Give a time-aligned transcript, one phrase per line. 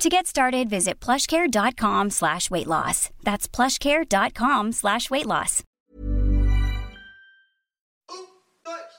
[0.00, 3.10] To get started, visit plushcare.com slash weight loss.
[3.22, 5.62] That's plushcare.com slash weight loss.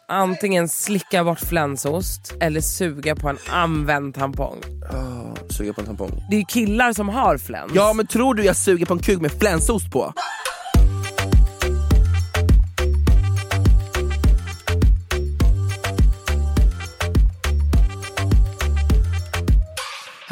[0.07, 4.61] Antingen slicka bort flänsost eller suga på en använd tampong.
[4.91, 6.23] Oh, suga på en tampong.
[6.29, 7.71] Det är ju killar som har fläns.
[7.75, 10.13] Ja men tror du jag suger på en kuk med flänsost på?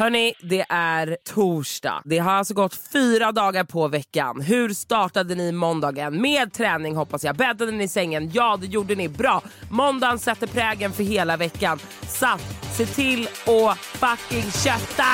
[0.00, 2.02] Hörni, det är torsdag.
[2.04, 4.40] Det har alltså gått fyra dagar på veckan.
[4.40, 6.22] Hur startade ni måndagen?
[6.22, 7.36] Med träning hoppas jag.
[7.36, 8.30] Bäddade ni sängen?
[8.34, 9.08] Ja, det gjorde ni.
[9.08, 9.42] Bra.
[9.70, 11.78] Måndagen sätter prägen för hela veckan.
[12.08, 12.26] Så
[12.72, 15.04] se till att fucking kötta!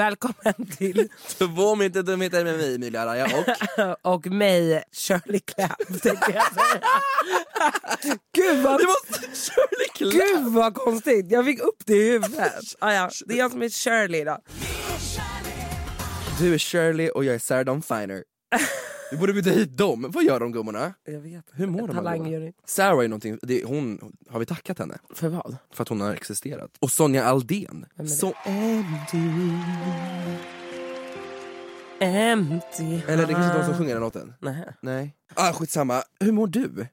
[0.00, 3.96] Välkommen till Två meter dumheter med mig Emilia Araya och...
[4.14, 6.82] och mig Shirley Clamp tänkte jag säga.
[8.32, 10.12] Gud vad, Det måste Shirley Clamp!
[10.12, 12.52] Gud vad konstigt, jag fick upp det i huvudet.
[12.78, 13.10] Ah, ja.
[13.26, 14.40] Det är jag som är Shirley idag.
[16.40, 18.24] Du är Shirley och jag är Sarah Dawn Finer.
[19.10, 20.06] Vi borde bjuda hit dem.
[20.08, 20.94] Vad gör de gummorna?
[21.04, 21.44] Jag vet.
[21.52, 22.52] Hur mår de här gummorna?
[22.64, 24.98] Sarah är någonting, det, hon, har vi tackat henne?
[25.14, 25.56] För vad?
[25.72, 26.70] För att hon har existerat.
[26.80, 27.86] Och Sonja Aldén.
[28.18, 29.18] Så empty.
[32.00, 34.34] Empty Eller det är kanske de som sjunger den låten?
[34.40, 34.66] Nej.
[34.80, 35.14] Nej.
[35.34, 36.02] Ah, skitsamma.
[36.20, 36.86] Hur mår du?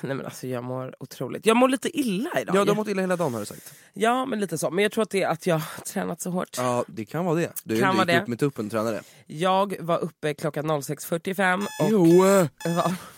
[0.00, 1.46] Nej men alltså jag mår otroligt.
[1.46, 2.56] Jag mår lite illa idag.
[2.56, 3.74] Ja, du har mått illa hela dagen har du sagt.
[3.92, 4.70] ja men lite så.
[4.70, 6.48] Men jag tror att det är att jag har tränat så hårt.
[6.56, 7.52] Ja, det kan vara det.
[7.64, 8.20] Du Kan gick det.
[8.22, 9.02] upp med tuppen och tränade.
[9.26, 12.24] Jag var uppe klockan 06.45 och Jo!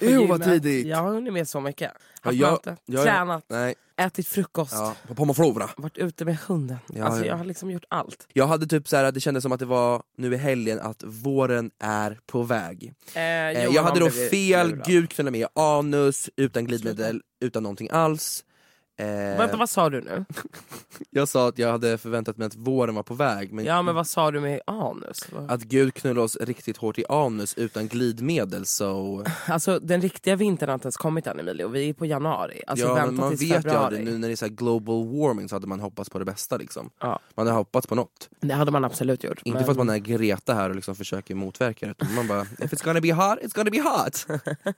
[0.01, 0.87] Ew, vad tidigt.
[0.87, 1.93] Jag har hunnit med så mycket.
[2.23, 5.71] Ja, jag- jag- tränat, Nej, ätit frukost, ja, på Pomoflora.
[5.77, 6.77] varit ute med hunden.
[6.95, 7.27] Ja, alltså ja.
[7.27, 8.27] jag har liksom gjort allt.
[8.33, 11.03] Jag hade typ så här, det kändes som att det var nu i helgen att
[11.07, 12.93] våren är på väg.
[13.15, 14.87] Eh, Eh, jo, jag hade då fel, lurad.
[14.87, 18.45] Gud kunna med anus, utan glidmedel, utan någonting alls.
[18.99, 19.07] Eh,
[19.39, 20.25] Vänta vad sa du nu?
[21.11, 23.95] jag sa att jag hade förväntat mig att våren var på väg, men, Ja men
[23.95, 25.21] vad sa du med anus?
[25.33, 29.25] Vad- att Gud knullade oss riktigt hårt i anus utan glidmedel så...
[29.49, 32.63] Alltså den riktiga vintern har inte ens kommit än Emilio, vi är på januari.
[32.67, 33.85] Alltså ja, men vänta man tills vet ju februari.
[33.85, 36.25] aldrig, nu när det är så här global warming så hade man hoppats på det
[36.25, 36.91] bästa liksom.
[37.01, 38.29] Ja, Man hade hoppats på något.
[38.41, 39.41] det hade man absolut gjort.
[39.45, 42.43] Inte för att man är Greta här och liksom försöker motverka det, utan man bara
[42.43, 44.27] if it's gonna be hot, it's gonna be hot.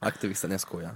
[0.00, 0.90] Aktivisten, jag skojar.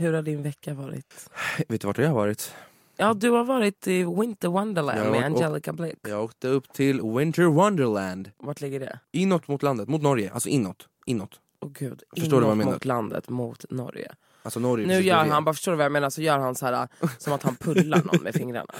[0.00, 1.30] Hur har din vecka varit?
[1.68, 2.54] Vet du vart jag har varit?
[2.96, 5.98] Ja du har varit i Winter Wonderland med Angelica Blick.
[6.02, 8.30] Jag åkte upp till Winter Wonderland.
[8.38, 8.98] Vart ligger det?
[9.12, 10.30] Inåt mot landet, mot Norge.
[10.32, 10.88] Alltså inåt.
[11.06, 11.40] Inåt.
[11.60, 12.72] Åh gud, Förstår du vad jag inåt menar?
[12.72, 14.12] mot landet mot Norge.
[14.42, 16.66] Alltså Norge Nu gör han, bara förstår du vad jag menar, så gör han så
[16.66, 16.88] här
[17.18, 18.74] som att han pullar någon med fingrarna.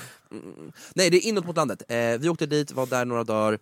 [0.94, 1.82] Nej det är inåt mot landet.
[1.88, 3.58] Eh, vi åkte dit, var där några dagar,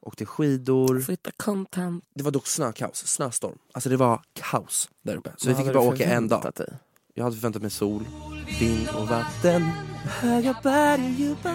[0.00, 1.00] åkte skidor.
[1.00, 2.04] Flytta content.
[2.14, 3.58] Det var dock snökaos, snöstorm.
[3.72, 5.30] Alltså det var kaos där uppe.
[5.36, 6.52] Så vi fick bara åka en dag.
[6.56, 6.68] dig?
[7.18, 8.04] Jag hade förväntat mig sol,
[8.60, 9.62] vind och vatten.
[10.20, 11.54] Höga berg och djupa.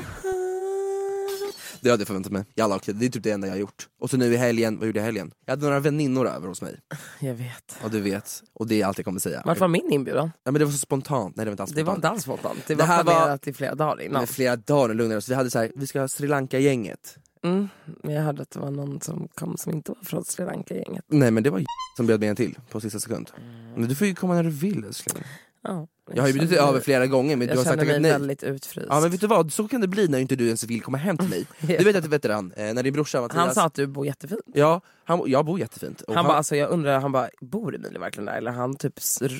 [1.81, 2.45] Det hade jag förväntat mig.
[2.55, 3.87] Jalla, okej, det är typ det enda jag har gjort.
[3.99, 5.31] Och så nu i helgen, vad gjorde jag i helgen?
[5.45, 6.79] Jag hade några väninnor över hos mig.
[7.19, 7.77] Jag vet.
[7.83, 8.43] Ja du vet.
[8.53, 9.41] Och det är allt jag kommer säga.
[9.45, 10.31] Vart var min inbjudan?
[10.43, 11.35] Ja, men det var så spontant.
[11.35, 11.97] Nej det var inte alls Det var spontant.
[11.97, 12.67] inte alls spontant.
[12.67, 14.19] Det Det var här var- planerat i flera dagar innan.
[14.19, 15.29] Men flera dagar lugnare oss.
[15.29, 17.17] Vi hade så här, vi ska ha Sri Lanka-gänget.
[17.43, 17.67] Mm.
[18.03, 21.05] Men jag hörde att det var någon som kom som inte var från Sri Lanka-gänget.
[21.07, 21.63] Nej men det var
[21.97, 23.31] som bjöd med en till på sista sekund.
[23.75, 25.23] Men du får ju komma när du vill älskling.
[25.63, 27.85] Ja, Jag har ju bjudit känner över flera gånger men du Jag har sagt känner
[27.91, 28.11] mig nej.
[28.11, 28.87] väldigt utfryst.
[28.89, 30.97] Ja men vet du vad, så kan det bli när inte du ens vill komma
[30.97, 31.45] hem till mig.
[31.77, 33.45] Du vet att vet du, han, eh, när din brorsa Mattias...
[33.45, 34.41] han sa att du bor jättefint.
[34.53, 36.01] Ja, han, jag bor jättefint.
[36.01, 38.33] Och Han bara, alltså, jag undrar, han bara, bor Emilie verkligen där?
[38.33, 38.93] Eller han typ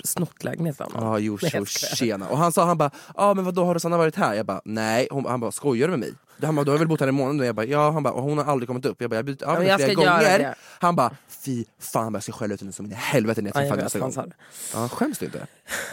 [0.04, 1.04] snott lägenheten av någon?
[1.12, 1.96] Ja, jo, Nej, jag skojar.
[1.96, 2.28] tjena.
[2.28, 4.34] Och han sa, han bara, ja men vadå har Rosanna varit här?
[4.34, 5.08] Jag bara, nej.
[5.12, 6.14] Hon, han bara, skojar du med mig?
[6.44, 7.46] Han bara, du har väl bott här en månad nu?
[7.46, 7.92] Jag bara, ja.
[7.92, 9.02] Han bara, och hon har aldrig kommit upp.
[9.02, 10.40] Jag bara, jag har bjudit över henne jag flera gånger.
[10.40, 10.56] det.
[10.80, 11.12] Han bara,
[11.46, 13.84] fy fan jag ska skälla ut henne som in i helvete när jag Ja, träffar
[13.84, 14.34] jag henne nästa han gång.
[14.74, 15.48] Ja, skäms du inte?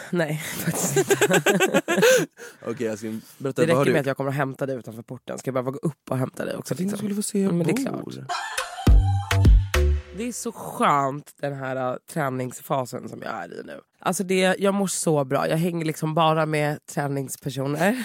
[0.09, 1.17] Nej, faktiskt inte.
[2.65, 3.07] Okej jag ska
[3.37, 3.91] berätta, Det räcker du?
[3.91, 5.37] med att jag kommer och hämta dig utanför porten.
[5.37, 6.73] Ska jag behöva gå upp och hämta dig också?
[6.73, 6.91] Jag Liksom?
[6.91, 8.25] du skulle få se hur Men det är jag.
[10.17, 13.79] Det är så skönt den här uh, träningsfasen som jag är i nu.
[13.99, 15.47] Alltså det, jag mår så bra.
[15.49, 18.03] Jag hänger liksom bara med träningspersoner.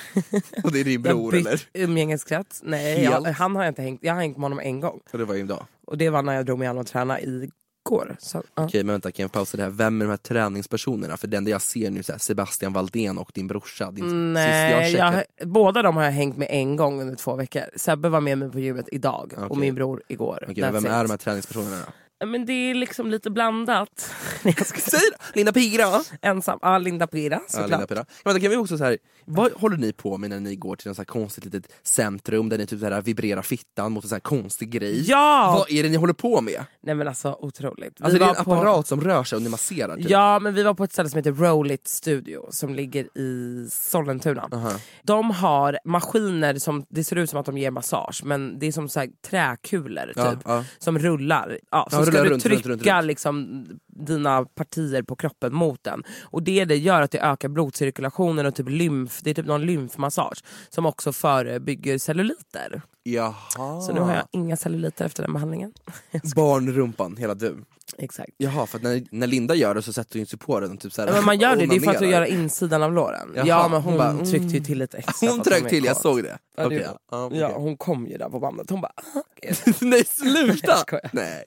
[0.64, 1.60] Och det är din Jag har bror bytt eller?
[1.74, 2.60] umgängeskrets.
[2.64, 4.00] Nej, jag, han har jag inte hängt.
[4.04, 5.00] Jag har hängt med honom en gång.
[5.12, 5.66] Och det var ju en dag.
[5.86, 7.50] Och det var när jag drog med honom och tränade i
[7.84, 8.16] veckor.
[8.19, 8.64] Så, ja.
[8.64, 11.16] Okej men vänta kan jag pausa det här, vem är de här träningspersonerna?
[11.16, 13.90] För det enda jag ser nu så här, Sebastian Valdén och din brorsa.
[13.90, 17.62] Din, Nej, jag jag, båda de har jag hängt med en gång under två veckor.
[17.76, 19.58] Sebbe var med mig på gymmet idag och Okej.
[19.58, 20.44] min bror igår.
[20.48, 21.92] That's vem är de här träningspersonerna då?
[22.19, 24.14] Ja, Men det är liksom lite blandat.
[24.64, 25.16] Säg då!
[25.34, 26.00] Linda Pira!
[26.22, 26.58] Ensam.
[26.62, 27.70] Ja, Linda Pira Ja, såklart.
[27.70, 28.04] Linda Pira.
[28.25, 30.76] Men vänta, kan vi också så här, vad håller ni på med när ni går
[30.76, 34.14] till något här konstigt litet centrum där ni typ så vibrerar fittan mot en så
[34.14, 35.10] här konstig grej?
[35.10, 35.54] Ja!
[35.58, 36.64] Vad är det ni håller på med?
[36.82, 38.00] Nej men alltså otroligt.
[38.02, 40.10] Alltså det är en på- apparat som rör sig och ni masserar typ.
[40.10, 44.48] Ja men vi var på ett ställe som heter Rollit Studio som ligger i Sollentuna.
[44.52, 44.72] Aha.
[45.02, 48.72] De har maskiner som, det ser ut som att de ger massage men det är
[48.72, 50.16] som så här träkulor typ.
[50.16, 50.64] Ja, ja.
[50.78, 51.58] Som rullar.
[51.70, 53.04] Ja, så Ja, ska rullar du runt, trycka runt, runt, runt.
[53.06, 56.02] Liksom, dina partier på kroppen mot den.
[56.23, 59.67] Och det, det gör att det ökar blodcirkulationen och typ lymf, det är typ någon
[59.67, 62.82] lymfmassage som också förebygger celluliter.
[63.06, 63.80] Jaha.
[63.80, 65.72] Så nu har jag inga celluliter efter den behandlingen.
[66.36, 67.56] Barnrumpan, hela du.
[67.98, 68.30] Exakt.
[68.36, 70.92] Jaha, för när, när Linda gör det så sätter hon sig på den och typ
[70.92, 72.12] så här, Ja, men man gör det, det är för att onanerar.
[72.12, 73.32] göra insidan av låren.
[73.34, 74.24] Jaha, ja men hon, hon bara, mm.
[74.26, 75.28] tryckte ju till lite extra.
[75.30, 76.38] Hon tryckte till, jag såg det.
[76.56, 76.80] Ja, gjorde
[77.10, 77.34] ja, hon.
[77.38, 78.70] ja, hon kom ju där på bandet.
[78.70, 78.92] Hon bara...
[78.96, 80.76] "Ah, okej." Nej sluta!
[81.12, 81.44] Nej.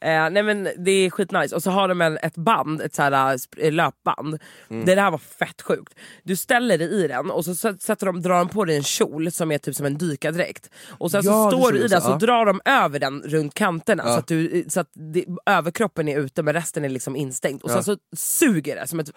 [0.00, 1.54] Eh, nej men det är skitnice.
[1.56, 4.38] Och så har de en, ett band, ett så här, sp- eh, löpband.
[4.70, 4.84] Mm.
[4.84, 5.94] Det där var fett sjukt.
[6.22, 9.32] Du ställer dig i den och så sätter de, drar de på dig en kjol
[9.32, 10.70] som är typ som en dykardräkt.
[10.88, 12.16] Och sen Ja, så står du i den så ja.
[12.16, 14.12] drar de över den runt kanterna Ja.
[14.12, 17.62] så att, du, så att det, överkroppen är ute men resten är liksom instängd.
[17.62, 19.10] Och sen så suger det som ett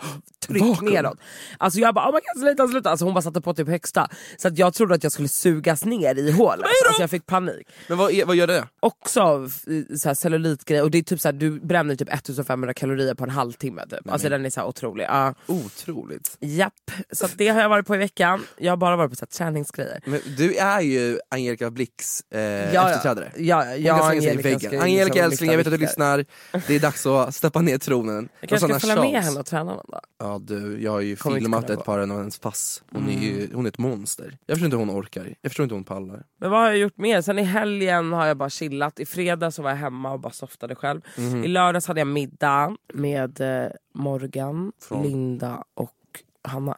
[0.47, 0.93] tryck Vakuum.
[0.93, 1.17] neråt.
[1.57, 2.89] Alltså jag bara oh my God, sluta sluta.
[2.89, 4.09] Alltså hon bara satte på typ högsta.
[4.37, 6.65] Så att jag trodde att jag skulle sugas ner i hålet.
[6.87, 8.67] Alltså jag fick panik Men vad, är, vad gör det?
[8.79, 9.49] också
[9.97, 13.23] så här cellulitgrej och det är typ så här, du bränner typ 1500 kalorier på
[13.23, 14.11] en halvtimme typ.
[14.11, 15.05] Alltså den är så här otrolig.
[15.05, 15.33] Ja.
[15.47, 16.37] Otroligt.
[16.39, 16.73] Japp,
[17.11, 18.43] så det har jag varit på i veckan.
[18.57, 20.01] Jag har bara varit på så här, träningsgrejer.
[20.05, 23.31] Men du är ju Angelica Blicks eh, efterträdare.
[23.37, 26.25] Ja, Hon ja, sig i Angelica ska Angelica älskling, jag vet att du lyssnar.
[26.67, 28.29] Det är dags att steppa ner tronen.
[28.39, 29.25] Jag kanske ska följa med Charles.
[29.25, 30.01] henne och träna någon dag.
[30.19, 32.83] Ja du, jag har ju Kommer filmat ett par av hennes pass.
[32.91, 34.37] Hon är ju hon är ett monster.
[34.45, 35.35] Jag förstår inte hur hon orkar.
[35.41, 36.23] Jag förstår inte hur hon pallar.
[36.39, 37.21] Men vad har jag gjort mer?
[37.21, 38.99] Sen i helgen har jag bara chillat.
[38.99, 41.01] I fredag så var jag hemma och bara softade själv.
[41.17, 41.43] Mhm.
[41.43, 45.03] I lördags hade jag middag med eh, Morgan, Från?
[45.03, 45.91] Linda och
[46.43, 46.77] Hanna.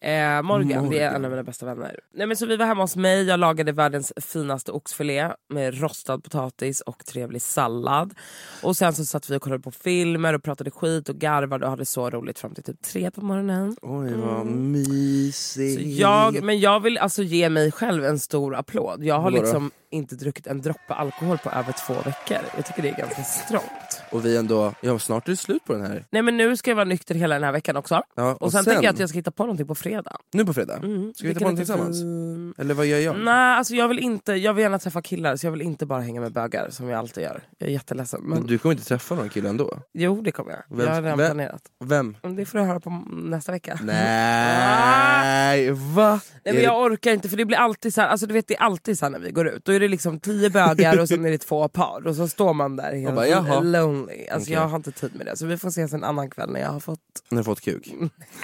[0.00, 1.14] Eh, Morgan, det är Morgan.
[1.14, 2.00] en av mina bästa vänner.
[2.14, 6.18] Nej, men så vi var hemma hos mig, jag lagade världens finaste oxfilé med rostad
[6.18, 8.14] potatis och trevlig sallad.
[8.62, 11.70] Och sen så satt vi och kollade på filmer och pratade skit och garvade och
[11.70, 13.76] hade så roligt fram till typ tre på morgonen.
[13.82, 15.80] Oj vad Så mysigt.
[15.98, 19.04] jag, men jag vill alltså ge mig själv en stor applåd.
[19.04, 19.42] Jag har Vadå då?
[19.42, 22.38] liksom inte druckit en droppe alkohol på över två veckor.
[22.56, 23.89] Jag tycker det är ganska strångt.
[24.12, 26.04] Och vi ändå, ja snart är det slut på den här.
[26.10, 28.02] Nej men nu ska jag vara nykter hela den här veckan också.
[28.14, 30.16] Ja, Och, sen, tänker jag att jag ska hitta på någonting på fredag.
[30.32, 30.76] Nu på fredag?
[30.76, 32.00] Mm, Ska vi hitta på någonting tillsammans?
[32.02, 32.54] vin.
[32.58, 33.16] Eller vad gör jag?
[33.18, 36.00] Nej alltså jag vill inte, jag vill gärna träffa killar så jag vill inte bara
[36.00, 37.42] hänga med bögar som jag alltid gör.
[37.58, 38.20] Jag är jätteledsen.
[38.22, 39.78] Men, Men du kommer inte träffa någon kille ändå?
[39.92, 40.76] Jo det kommer jag.
[40.76, 41.62] Vem- jag har redan vem- planerat.
[41.84, 42.16] Vem?
[42.36, 43.78] Det får du höra på nästa vecka.
[43.82, 46.20] Nej, va?
[46.44, 48.54] Nej, men jag orkar inte för det blir alltid så här, alltså du vet det
[48.56, 49.64] är alltid så här när vi går ut.
[49.64, 52.52] Då är det liksom tio bögar och sen är det två par och så står
[52.54, 53.60] man där helt bara, jaha.
[54.02, 54.54] Alltså Okej.
[54.54, 56.68] jag har inte tid med det så vi får ses en annan kväll när jag
[56.68, 57.00] har fått,
[57.30, 57.94] När du fått kuk?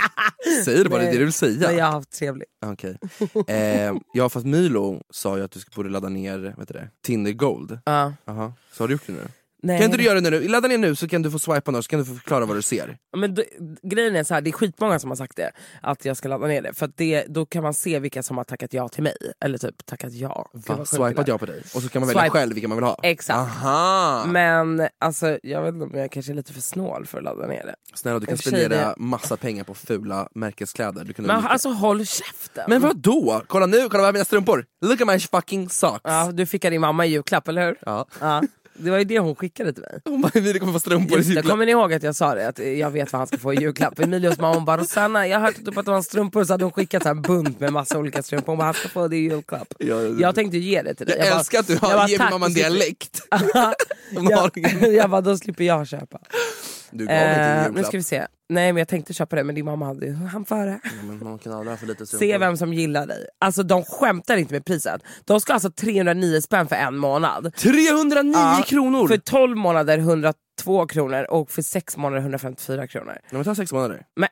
[0.65, 1.69] Säg det bara, det är det du vill säga.
[1.69, 2.49] när jag har haft trevligt.
[2.67, 2.99] Okej.
[3.49, 6.91] Eh, ja fast Milo sa ju att du borde ladda ner vad heter det?
[7.03, 7.79] Tinder Gold.
[7.85, 8.13] Ja.
[8.25, 8.53] Aha.
[8.73, 9.29] Så har du gjort det nu?
[9.63, 9.79] Nej.
[9.79, 10.49] Kan inte du göra det nu?
[10.49, 12.57] Ladda ner nu så kan du få swipa något så kan du få förklara vad
[12.57, 12.97] du ser.
[13.17, 13.45] Men d-
[13.83, 16.47] grejen är så här, det är skitmånga som har sagt det, att jag ska ladda
[16.47, 16.73] ner det.
[16.75, 19.17] För det, då kan man se vilka som har tackat ja till mig.
[19.45, 20.51] Eller typ tackat ja.
[20.53, 20.85] Va?
[20.85, 21.63] Swipat ja på dig?
[21.75, 22.31] Och så kan man välja Swipe.
[22.39, 23.01] själv vilka man vill ha?
[23.03, 23.39] Exakt.
[23.39, 24.25] Aha!
[24.27, 27.47] Men alltså, jag vet inte om jag kanske är lite för snål för att ladda
[27.47, 27.75] ner det.
[27.95, 31.05] Snälla du kan spendera massa pengar på fula märkeskläder.
[31.05, 32.65] Du kunde Men lika- alltså håll käften!
[32.69, 33.43] Men vad då?
[33.47, 34.65] Kolla nu, kolla vad mina strumpor!
[34.85, 36.01] Look at my fucking socks!
[36.05, 37.77] Ja, du fick av din mamma i julklapp, eller hur?
[37.87, 38.07] Ja.
[38.21, 38.43] Ja.
[38.79, 40.01] Det var ju det hon skickade till mig.
[40.05, 41.47] Hon bara, vi kommer få strumpor i det, julklapp.
[41.51, 42.49] kommer ni ihåg att jag sa det?
[42.49, 43.99] Att jag vet vad han ska få i julklapp.
[43.99, 46.65] Emilios mamma hon bara Rosanna, jag har hört typ att det var strumpor så hade
[46.65, 48.47] hon skickat så här en bunt med massa olika strumpor.
[48.53, 49.75] Hon bara han ska få det i julklapp.
[49.79, 50.15] Ja, ja.
[50.21, 51.17] Jag tänkte ge det till dig.
[51.19, 53.23] Jag, bara- älskar att du jag har, bara, ger min mamma en dialekt.
[54.31, 56.19] Jag, jag bara, då slipper jag köpa.
[56.91, 58.27] Du gav inte Eh, nu ska vi se.
[58.49, 60.81] Nej men jag tänkte köpa det men din mamma hade han före.
[60.85, 62.07] Ja, men man kan aldrig ha för lite.
[62.07, 63.27] Se vem som gillar dig.
[63.41, 65.03] Alltså de skämtar inte med priset.
[65.25, 67.55] De ska alltså 309 spänn för en månad.
[67.57, 69.09] 309 Ja, kronor!
[69.09, 73.19] För 12 månader 102 kronor och för 6 månader 154 kronor.
[73.23, 74.03] Ja, men ta sex månader.
[74.17, 74.29] Men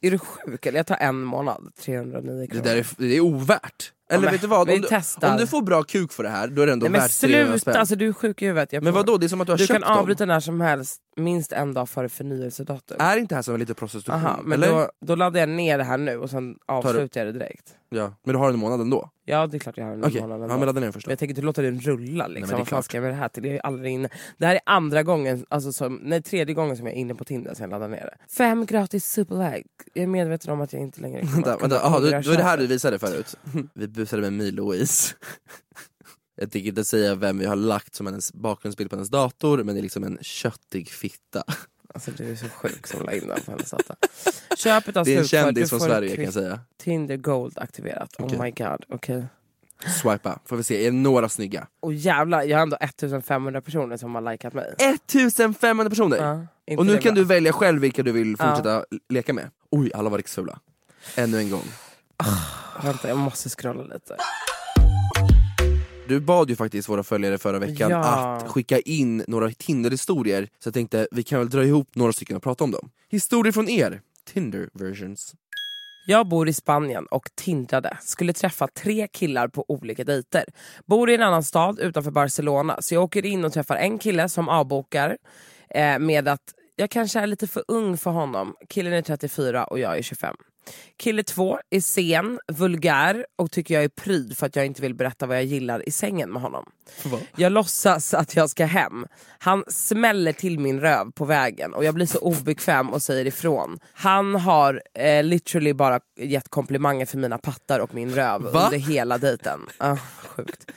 [0.00, 0.78] är du sjuk eller?
[0.78, 2.64] Jag tar en månad, 309 Det kronor.
[2.64, 3.92] där är, det är ovärt.
[4.10, 4.70] Eller men vet du vad?
[4.70, 7.00] Om du, om du får bra kuk för det här, då är det ändå Nej
[7.00, 7.76] värt 300 sluta, spänn.
[7.76, 8.72] alltså du är sjuk i huvudet.
[8.72, 10.28] Jag Men vadå, det är som att du har Du köpt kan avbryta dem.
[10.28, 10.98] när som helst.
[11.16, 12.96] Minst en dag före förnyelsedatum.
[13.00, 14.14] Är inte det här som en liten prostitution?
[14.14, 14.72] Aha, men eller?
[14.72, 17.74] då, då laddar jag ner det här nu och sen avslutar jag det direkt.
[17.88, 18.14] Ja.
[18.24, 19.10] Men du har en månad ändå?
[19.24, 20.56] Ja det är klart jag har en Okej, månad ja, ändå.
[20.56, 21.12] men ladda ner den först Men då.
[21.12, 22.48] jag tänker inte låta den rulla men liksom.
[22.48, 22.84] det är Vad fan klart.
[22.84, 23.44] ska jag med det här till?
[23.44, 24.08] Jag är aldrig inne.
[24.38, 27.24] Det här är andra gången, alltså som, nej tredje gången som jag är inne på
[27.24, 28.32] Tinder sen jag laddar ner det.
[28.34, 29.68] Fem gratis superlike.
[29.94, 31.86] Jag är medveten om att jag inte längre kommer Vänta, att kunna vänta.
[31.86, 33.36] Aha, du, det var det här du visade förut.
[33.74, 35.14] Vi busade med Milo-Louise.
[36.42, 39.74] Jag tänker inte säga vem vi har lagt som hennes bakgrundsbild på hennes dator, men
[39.74, 41.42] det är liksom en köttig fitta.
[41.94, 43.94] Alltså du är så sjuk som la in den på hennes data.
[44.56, 45.44] Köpet har Det är en slutfört.
[45.46, 46.60] kändis Du från får Sverige kan jag säga.
[46.78, 48.14] Tinder Gold aktiverat.
[48.18, 48.38] Okej.
[48.38, 49.24] Oh my god, okej.
[50.02, 51.66] Swipa, får vi se, är några snygga?
[51.80, 54.74] Och jävlar, jag har ändå 1500 personer som har likat mig.
[54.78, 56.16] 1500 personer!
[56.16, 57.22] Ja, inte Och nu det kan bra?
[57.22, 59.50] du välja själv vilka du vill fortsätta leka med.
[59.70, 60.58] Oj, alla var riksfula.
[61.16, 61.64] Ännu en gång.
[62.82, 64.16] Vänta, jag måste scrolla lite.
[66.12, 67.98] Du bad ju faktiskt våra följare förra veckan Ja.
[67.98, 72.36] att skicka in några Tinder-historier, så jag tänkte vi kan väl dra ihop några stycken
[72.36, 72.90] och prata om dem.
[73.10, 74.00] Historier från er,
[74.32, 75.34] Tinder versions.
[76.06, 77.96] Jag bor i Spanien och tindrade.
[78.00, 80.44] Skulle träffa tre killar på olika dejter.
[80.86, 82.76] Bor i en annan stad utanför Barcelona.
[82.80, 85.16] Så jag åker in och träffar en kille som avbokar
[85.70, 88.54] eh, med att jag kanske är lite för ung för honom.
[88.68, 90.36] Killen är 34 och jag är 25.
[90.96, 94.94] Kille två är sen, vulgär och tycker jag är pryd för att jag inte vill
[94.94, 96.64] berätta vad jag gillar i sängen med honom.
[97.36, 99.06] Jag låtsas att jag ska hem.
[99.38, 103.78] Han smäller till min röv på vägen och jag blir så obekväm och säger ifrån.
[103.92, 108.64] Han har eh, literally bara gett komplimanger för mina pattar och min röv Va?
[108.64, 109.60] under hela dejten.
[109.78, 110.70] Ah, sjukt.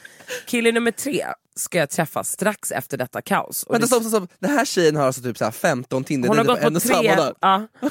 [0.47, 1.25] Kille nummer tre
[1.55, 3.65] ska jag träffa strax efter detta kaos.
[3.69, 4.31] Vänta det- stopp, stopp, stopp.
[4.39, 6.81] Den här tjejen har alltså typ så här 15 tinder på gått på en och
[6.81, 7.35] samma dag.
[7.41, 7.67] Ja.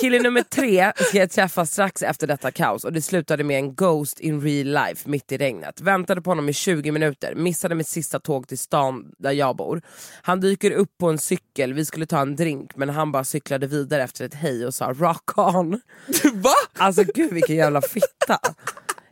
[0.00, 3.74] Kille nummer tre ska jag träffa strax efter detta kaos och det slutade med en
[3.74, 5.80] ghost in real life mitt i regnet.
[5.80, 9.82] Väntade på honom i 20 minuter, missade mitt sista tåg till stan där jag bor.
[10.22, 13.66] Han dyker upp på en cykel, vi skulle ta en drink men han bara cyklade
[13.66, 15.80] vidare efter ett hej och sa rock on.
[16.32, 16.54] Va?
[16.76, 18.40] Alltså gud vilken jävla fitta.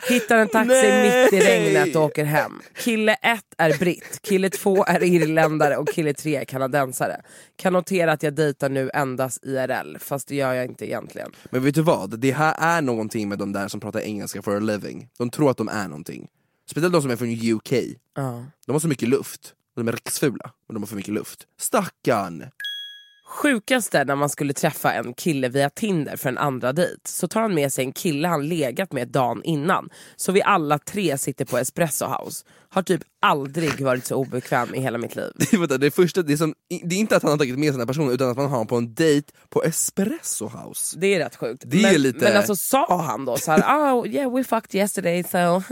[0.08, 1.24] Hittar en taxi Nej!
[1.24, 2.60] mitt i regnet och åker hem.
[2.76, 7.20] Kille 1 är britt, kille 2 är irländare och kille 3 är kanadensare.
[7.56, 11.30] Kan notera att jag dejtar nu endast IRL, fast det gör jag inte egentligen.
[11.50, 12.18] Men vet du vad?
[12.18, 15.08] Det här är någonting med de där som pratar engelska for a living.
[15.18, 16.28] De tror att de är någonting.
[16.70, 17.72] Speciellt de som är från UK.
[18.16, 18.44] Ja.
[18.66, 19.52] De har så mycket luft.
[19.76, 21.44] De är riksfula, men de har för mycket luft.
[21.60, 22.44] Stackarn!
[23.28, 27.40] Sjukaste när man skulle träffa en kille via Tinder för en andra dejt så tar
[27.40, 29.88] han med sig en kille han legat med dagen innan.
[30.16, 32.44] Så vi alla tre sitter på Espresso House.
[32.68, 35.30] Har typ aldrig varit så obekväm i hela mitt liv.
[35.50, 36.54] Det, vänta, det, första, det, är som,
[36.84, 38.46] det är inte att han har tagit med sig den här personen utan att man
[38.46, 40.98] har honom på en dejt på Espresso House.
[40.98, 41.62] Det är rätt sjukt.
[41.66, 43.60] Det är men, lite- men alltså sa han då så här,
[43.94, 45.62] oh yeah we fucked yesterday so...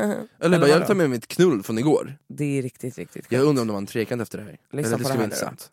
[0.42, 2.16] Eller bara, jag tar med mitt knull från igår.
[2.28, 3.49] Det är riktigt, riktigt Jag sjukt.
[3.49, 4.56] undrar om det var en trekant efter det här.
[4.73, 5.68] Lyssna Eller, det skulle vara intressant.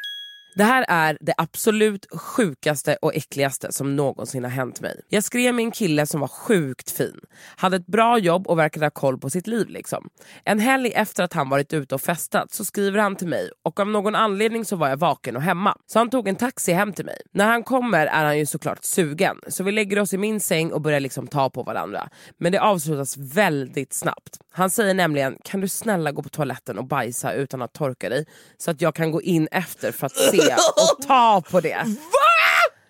[0.55, 5.01] Det här är det absolut sjukaste och äckligaste som någonsin har hänt mig.
[5.10, 7.20] Jag skrev med en kille som var sjukt fin.
[7.55, 9.70] Hade ett bra jobb och verkade ha koll på sitt liv.
[9.70, 10.10] liksom.
[10.46, 13.79] En helg efter att han varit ute och festat så skriver han till mig och
[13.79, 15.77] av någon anledning så var jag vaken och hemma.
[15.88, 17.22] Så han tog en taxi hem till mig.
[17.34, 19.38] När han kommer är han ju såklart sugen.
[19.48, 22.10] Så vi lägger oss i min säng och börjar liksom ta på varandra.
[22.38, 24.39] Men det avslutas väldigt snabbt.
[24.51, 28.25] Han säger nämligen, kan du snälla gå på toaletten och bajsa utan att torka dig?
[28.58, 31.86] Så att jag kan gå in efter för att se och ta på det.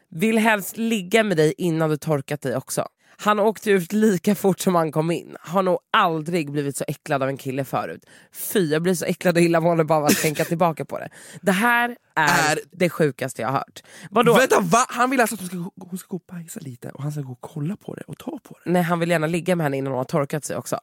[0.09, 2.87] Vill helst ligga med dig innan du torkat dig också.
[3.21, 5.35] Han åkte ut lika fort som han kom in.
[5.41, 8.05] Har nog aldrig blivit så äcklad av en kille förut.
[8.33, 11.09] Fy, jag blir så äcklad och illamående bara av att tänka tillbaka på det.
[11.41, 13.83] Det här är, Är- det sjukaste jag har hört.
[14.09, 14.33] Vadå?
[14.37, 14.85] Vänta va?
[14.89, 17.11] Han vill alltså att hon ska, gå- hon ska gå och bajsa lite och han
[17.11, 18.71] ska gå och kolla på det och ta på det.
[18.71, 20.79] Nej han vill gärna ligga med henne innan hon har torkat sig också.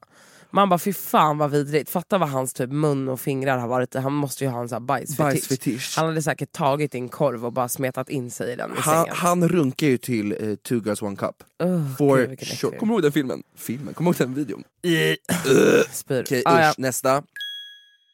[0.50, 1.90] Man bara fy fan vad vidrigt.
[1.90, 3.94] Fatta vad hans typ mun och fingrar har varit.
[3.94, 5.18] Han måste ju ha en sån här bajsfetisch.
[5.18, 5.94] Bajsfetisch.
[5.96, 8.94] Han hade säkert tagit din korv och bara smetat in sig i den i Han,
[8.94, 9.16] sängen.
[9.16, 11.34] han runkar ju till uh, Two Girls One Cup.
[11.62, 12.76] Ugh, For vilken sure.
[12.78, 13.42] Kommer du ihåg den filmen?
[13.56, 13.94] Filmen?
[13.94, 14.64] Kommer du ihåg den videon?
[15.92, 16.22] Spyr.
[16.22, 16.70] Okej Ah, ja.
[16.70, 17.22] usch, nästa.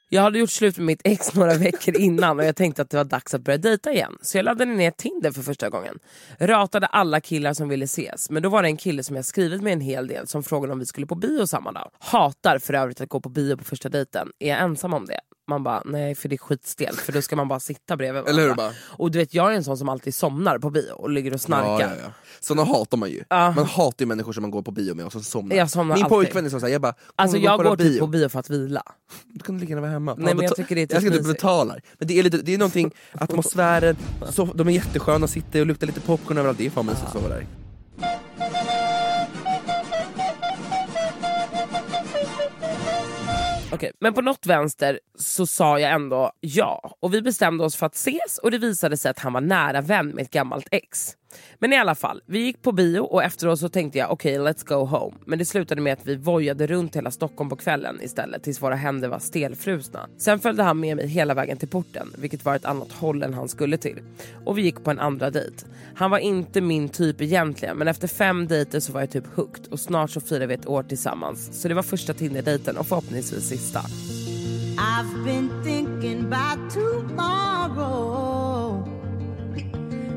[0.09, 2.97] Jag hade gjort slut med mitt ex några veckor innan och jag tänkte att det
[2.97, 4.17] var dags att börja dejta igen.
[4.23, 5.99] Så jag laddade ner Tinder för första gången.
[6.39, 8.31] Ratade alla killar som ville ses.
[8.31, 10.73] Men då var det en kille som jag skrivit med en hel del som frågade
[10.73, 11.91] om vi skulle på bio samma dag.
[11.99, 14.29] Hatar för övrigt att gå på bio på första dejten.
[14.39, 15.21] Är jag ensam om det?
[15.47, 18.31] Man bara, nej för det är skitstelt för då ska man bara sitta bredvid varandra.
[18.43, 18.71] Eller hur, bara?
[18.87, 21.41] Och du vet jag är en sån som alltid somnar på bio och ligger och
[21.41, 21.81] snarkar.
[21.81, 22.11] Ja, ja, ja.
[22.41, 23.25] Såna hatar man ju.
[23.29, 23.51] Ja.
[23.51, 25.57] Man hatar ju människor som man går på bio med och så somnar.
[25.57, 26.17] Jag somnar Min alltid.
[26.17, 28.83] pojkvän är så här, jag bara, Alltså jag går typ på bio för att vila.
[29.27, 30.15] Du kan lika gärna vara hemma.
[30.19, 31.43] Nej, men jag tycker det är typ jag ska inte mysigt.
[31.43, 31.83] betalar.
[31.99, 33.97] Men det är, lite, det är någonting, atmosfären,
[34.31, 37.13] så, de är jättesköna, sitter och luktar lite popcorn överallt, det är fan mysigt att
[37.13, 37.47] sova där.
[43.75, 43.93] Okay.
[44.01, 46.97] men på något vänster så sa jag ändå ja.
[47.01, 49.81] Och vi bestämde oss för att ses och det visade sig att han var nära
[49.81, 51.17] vän med ett gammalt ex.
[51.59, 54.53] Men i alla fall, vi gick på bio och efteråt så tänkte jag okej okay,
[54.53, 55.17] let's go home.
[55.27, 58.75] Men det slutade med att vi vojade runt hela Stockholm på kvällen istället tills våra
[58.75, 60.09] händer var stelfrusna.
[60.19, 63.35] Sen följde han med mig hela vägen till porten, vilket var ett annat håll än
[63.35, 64.01] han skulle till.
[64.45, 65.67] Och vi gick på en andra dejt.
[65.95, 69.67] Han var inte min typ egentligen men efter fem dejter så var jag typ hooked
[69.71, 71.61] och snart så firade vi ett år tillsammans.
[71.61, 73.81] Så det var första Tinder-dejten och förhoppningsvis sista.
[74.77, 77.75] I've been thinking about tomorrow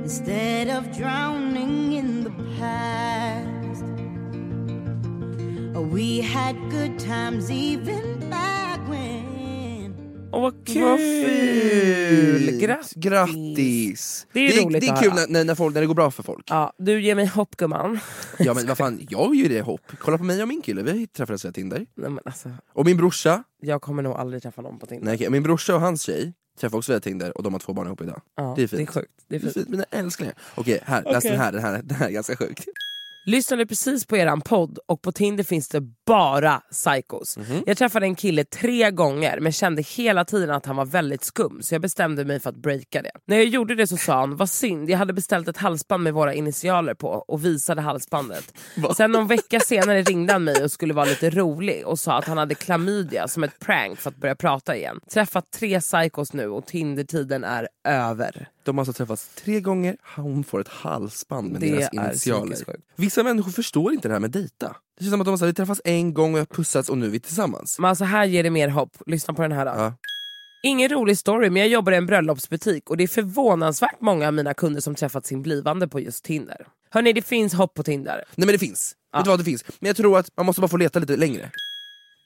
[0.08, 3.84] instead of drowning in the past.
[5.92, 10.30] We had good times even back when.
[10.32, 10.84] Åh vad kul!
[10.84, 12.62] Vad fint!
[12.62, 12.94] Grattis!
[12.96, 14.28] Grattis!
[14.34, 16.12] Det är, det, roligt det är kul när, när, när, folk, när det går bra
[16.12, 16.46] för folk.
[16.50, 18.00] Ja, du ger mig hopp gumman.
[18.40, 19.82] Ja men vad fan, jag ger dig hopp.
[20.00, 21.86] Kolla på mig och min kille, vi träffades via Tinder.
[21.96, 23.44] Nej, men alltså, och min brorsa.
[23.62, 25.06] Jag kommer nog aldrig träffa någon på Tinder.
[25.06, 25.30] Nej, okay.
[25.30, 28.02] Min brorsa och hans tjej träffade också via Tinder och de har två barn ihop
[28.02, 28.22] idag.
[28.36, 28.78] Ja, det är fint.
[28.78, 29.12] Det är sjukt.
[29.28, 29.54] Det är fint.
[29.54, 29.70] Det är fint.
[29.70, 30.36] Mina älsklingar.
[30.56, 31.14] Okej, här, okay.
[31.14, 32.66] läs den här, den här, den här är ganska sjuk.
[33.29, 37.38] Lyssnade precis på eran podd och på Tinder finns det bara psychos.
[37.38, 37.63] Mm -hmm.
[37.65, 41.62] Jag träffade en kille tre gånger men kände hela tiden att han var väldigt skum
[41.62, 43.12] så jag bestämde mig för att breaka det.
[43.25, 46.13] När jag gjorde det så sa han, vad synd, jag hade beställt ett halsband med
[46.13, 48.53] våra initialer på och visade halsbandet.
[48.98, 52.25] Sen någon vecka senare ringde han mig och skulle vara lite rolig och sa att
[52.25, 55.00] han hade klamydia som ett prank för att börja prata igen.
[55.13, 58.50] Träffat tre psychos nu och Tinder-tiden är över.
[58.67, 62.57] De har alltså träffats tre gånger, hon får ett halsband med det deras initialer.
[63.17, 64.75] Vissa människor förstår inte det här med dejta.
[64.97, 67.05] Det känns som att de sagt, vi träffas en gång och har pussats och nu
[67.05, 67.79] är vi tillsammans.
[67.79, 69.71] Men alltså här ger det mer hopp, lyssna på den här då.
[69.71, 69.93] Ja.
[70.63, 74.33] Ingen rolig story men jag jobbar i en bröllopsbutik och det är förvånansvärt många av
[74.33, 76.67] mina kunder som träffat sin blivande på just Tinder.
[76.89, 78.24] Hörni det finns hopp på Tinder.
[78.36, 79.17] Nej men det finns, ja.
[79.17, 79.65] vet du vad det finns?
[79.79, 81.51] Men jag tror att man måste bara få leta lite längre.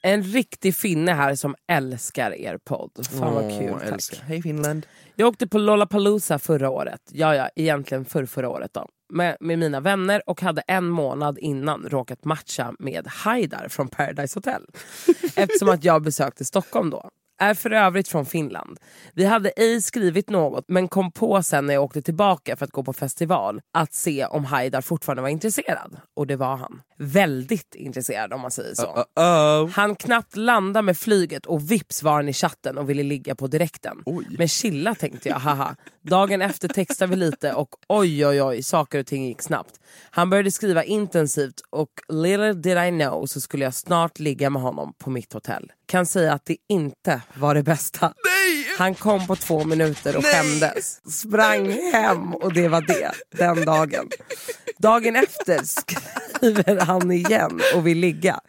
[0.02, 3.06] En riktig finne här som älskar er podd.
[3.18, 4.20] Fan vad kul, tack.
[4.22, 4.86] Hej Finland.
[5.16, 8.88] Jag åkte på Lollapalooza förra året, ja ja, egentligen för förra året då.
[9.12, 14.36] Med, med mina vänner och hade en månad innan råkat matcha med Haidar från Paradise
[14.36, 14.62] Hotel.
[15.36, 17.10] Eftersom att jag besökte Stockholm då
[17.42, 18.78] är för övrigt från Finland.
[19.12, 22.70] Vi hade ej skrivit något men kom på sen när jag åkte tillbaka för att
[22.70, 25.96] gå på festival att se om Haidar fortfarande var intresserad.
[26.16, 26.82] Och det var han.
[27.04, 28.82] Väldigt intresserad om man säger så.
[28.82, 29.70] Uh, uh, uh.
[29.70, 33.46] Han knappt landade med flyget och vips var han i chatten och ville ligga på
[33.46, 34.02] direkten.
[34.04, 34.26] Oj.
[34.38, 35.76] Men chilla tänkte jag, haha.
[36.02, 39.80] Dagen efter textade vi lite och oj oj oj, saker och ting gick snabbt.
[40.10, 44.62] Han började skriva intensivt och little did I know så skulle jag snart ligga med
[44.62, 45.72] honom på mitt hotell.
[45.86, 48.14] Kan säga att det inte var det bästa.
[48.24, 48.61] Nej!
[48.78, 50.32] Han kom på två minuter och Nej!
[50.32, 51.00] skämdes.
[51.12, 54.08] Sprang hem och det var det, den dagen.
[54.78, 58.40] Dagen efter skriver han igen och vill ligga.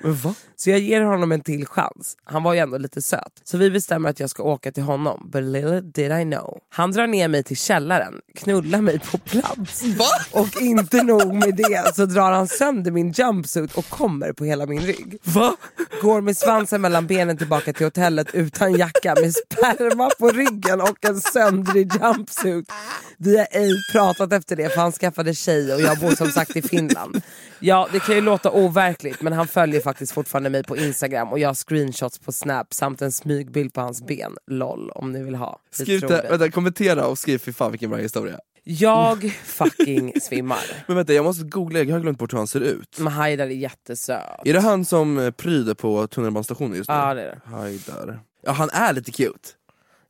[0.55, 2.17] Så jag ger honom en till chans.
[2.23, 3.41] Han var ju ändå lite söt.
[3.43, 5.29] Så vi bestämmer att jag ska åka till honom.
[5.31, 6.57] But little did I know.
[6.69, 9.83] Han drar ner mig till källaren, knullar mig på plats.
[9.83, 10.05] Va?
[10.31, 14.65] Och inte nog med det så drar han sönder min jumpsuit och kommer på hela
[14.65, 15.17] min rygg.
[15.23, 15.55] Va?
[16.01, 21.05] Går med svansen mellan benen tillbaka till hotellet utan jacka med sperma på ryggen och
[21.05, 22.71] en söndrig jumpsuit.
[23.17, 26.55] Vi har ej pratat efter det för han skaffade tjej och jag bor som sagt
[26.55, 27.21] i Finland.
[27.59, 31.39] Ja det kan ju låta overkligt men han följer faktiskt fortfarande mig på Instagram och
[31.39, 34.37] jag har screenshots på snap samt en smygbild på hans ben.
[34.47, 35.59] LOL om ni vill ha.
[35.71, 38.39] Skriv det, vänta, kommentera och skriv fy fan vilken bra historia.
[38.65, 40.83] Jag fucking svimmar.
[40.87, 42.99] Men vänta jag måste googla, jag har glömt bort hur han ser ut.
[42.99, 44.39] Men Haidar är jättesöt.
[44.45, 46.95] Är det han som eh, pryder på tunnelbanestationen just nu?
[46.95, 47.55] Ja det är det.
[47.55, 48.19] Haidar.
[48.45, 49.49] Ja han är lite cute.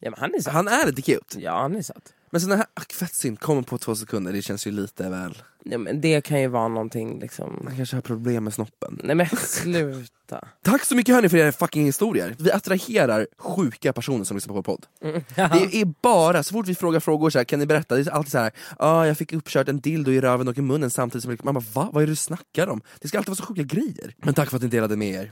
[0.03, 0.53] Ja, men han är söt.
[0.53, 1.39] Han är lite cute.
[1.41, 2.13] Ja han är söt.
[2.29, 5.37] Men såna här fett kommer på två sekunder, det känns ju lite väl...
[5.63, 7.61] Ja, men det kan ju vara någonting liksom...
[7.63, 8.99] Man kanske har problem med snoppen.
[9.03, 10.47] Nej men sluta.
[10.61, 12.35] Tack så mycket hörni för era fucking historier.
[12.39, 14.85] Vi attraherar sjuka personer som lyssnar på vår podd.
[15.01, 15.21] Mm.
[15.35, 17.95] Det är bara, så fort vi frågar frågor så här, kan ni berätta?
[17.95, 20.61] Det är alltid så här, ah, jag fick uppkört en dildo i röven och i
[20.61, 21.89] munnen samtidigt som man bara va?
[21.93, 22.81] Vad är det du snackar om?
[22.99, 24.15] Det ska alltid vara så sjuka grejer.
[24.17, 25.31] Men tack för att ni delade med er.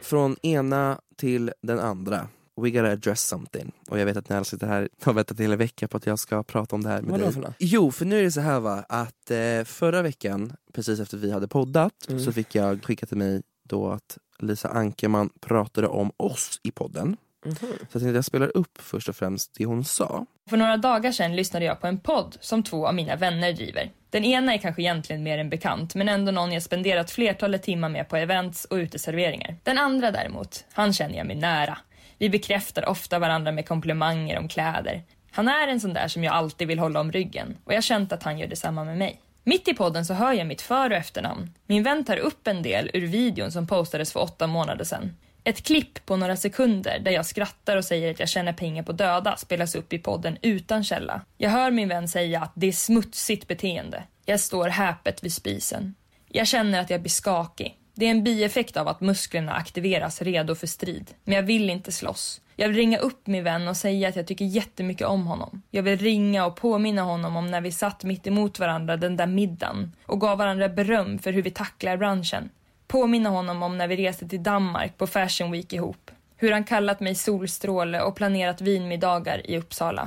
[0.00, 3.72] Från ena till den andra we gotta address something.
[3.88, 6.06] Och jag vet att ni alla sitter här och har väntat hela veckan på att
[6.06, 7.32] jag ska prata om det här med Vadå dig.
[7.32, 7.54] För något?
[7.58, 11.32] Jo, för nu är det så här va, att eh, förra veckan, precis efter vi
[11.32, 12.20] hade poddat, mm.
[12.20, 17.16] så fick jag skicka till mig då att Lisa Ankerman pratade om oss i podden.
[17.44, 17.58] Mm -hmm.
[17.58, 20.26] Så jag tänkte att jag spelar upp först och främst det hon sa.
[20.50, 23.90] För några dagar sedan lyssnade jag på en podd som två av mina vänner driver.
[24.10, 27.88] Den ena är kanske egentligen mer en bekant, men ändå någon jag spenderat flertalet timmar
[27.88, 29.56] med på events och uteserveringar.
[29.62, 31.78] Den andra däremot, han känner jag mig nära.
[32.18, 35.02] Vi bekräftar ofta varandra med komplimanger om kläder.
[35.30, 37.82] Han är en sån där som jag alltid vill hålla om ryggen och jag har
[37.82, 39.20] känt att han gör detsamma med mig.
[39.44, 41.50] Mitt i podden så hör jag mitt för och efternamn.
[41.66, 45.16] Min vän tar upp en del ur videon som postades för åtta månader sedan.
[45.44, 48.92] Ett klipp på några sekunder där jag skrattar och säger att jag tjänar pengar på
[48.92, 51.20] döda spelas upp i podden utan källa.
[51.38, 54.02] Jag hör min vän säga att det är smutsigt beteende.
[54.24, 55.94] Jag står häpet vid spisen.
[56.28, 57.76] Jag känner att jag blir skakig.
[57.98, 61.14] Det är en bieffekt av att musklerna aktiveras redo för strid.
[61.24, 62.40] Men jag vill inte slåss.
[62.56, 65.62] Jag vill ringa upp min vän och säga att jag tycker jättemycket om honom.
[65.70, 69.26] Jag vill ringa och påminna honom om när vi satt mitt emot varandra den där
[69.26, 72.50] middagen och gav varandra beröm för hur vi tacklar branschen.
[72.86, 76.10] Påminna honom om när vi reste till Danmark på Fashion Week ihop.
[76.36, 80.06] Hur han kallat mig solstråle och planerat vinmiddagar i Uppsala.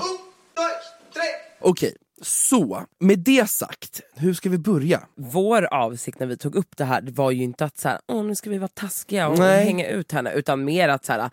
[1.62, 5.02] Okej, så med det sagt, hur ska vi börja?
[5.16, 8.24] Vår avsikt när vi tog upp det här var ju inte att så här, Åh,
[8.24, 9.66] nu ska vi vara taskiga och Nej.
[9.66, 11.30] hänga ut henne utan mer att så här,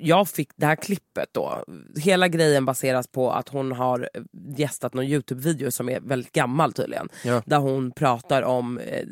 [0.00, 1.64] jag fick det här klippet då,
[1.96, 4.08] hela grejen baseras på att hon har
[4.56, 7.08] gästat någon Youtube-video som är väldigt gammal tydligen.
[7.24, 7.42] Ja.
[7.46, 9.06] Där hon pratar om, eh,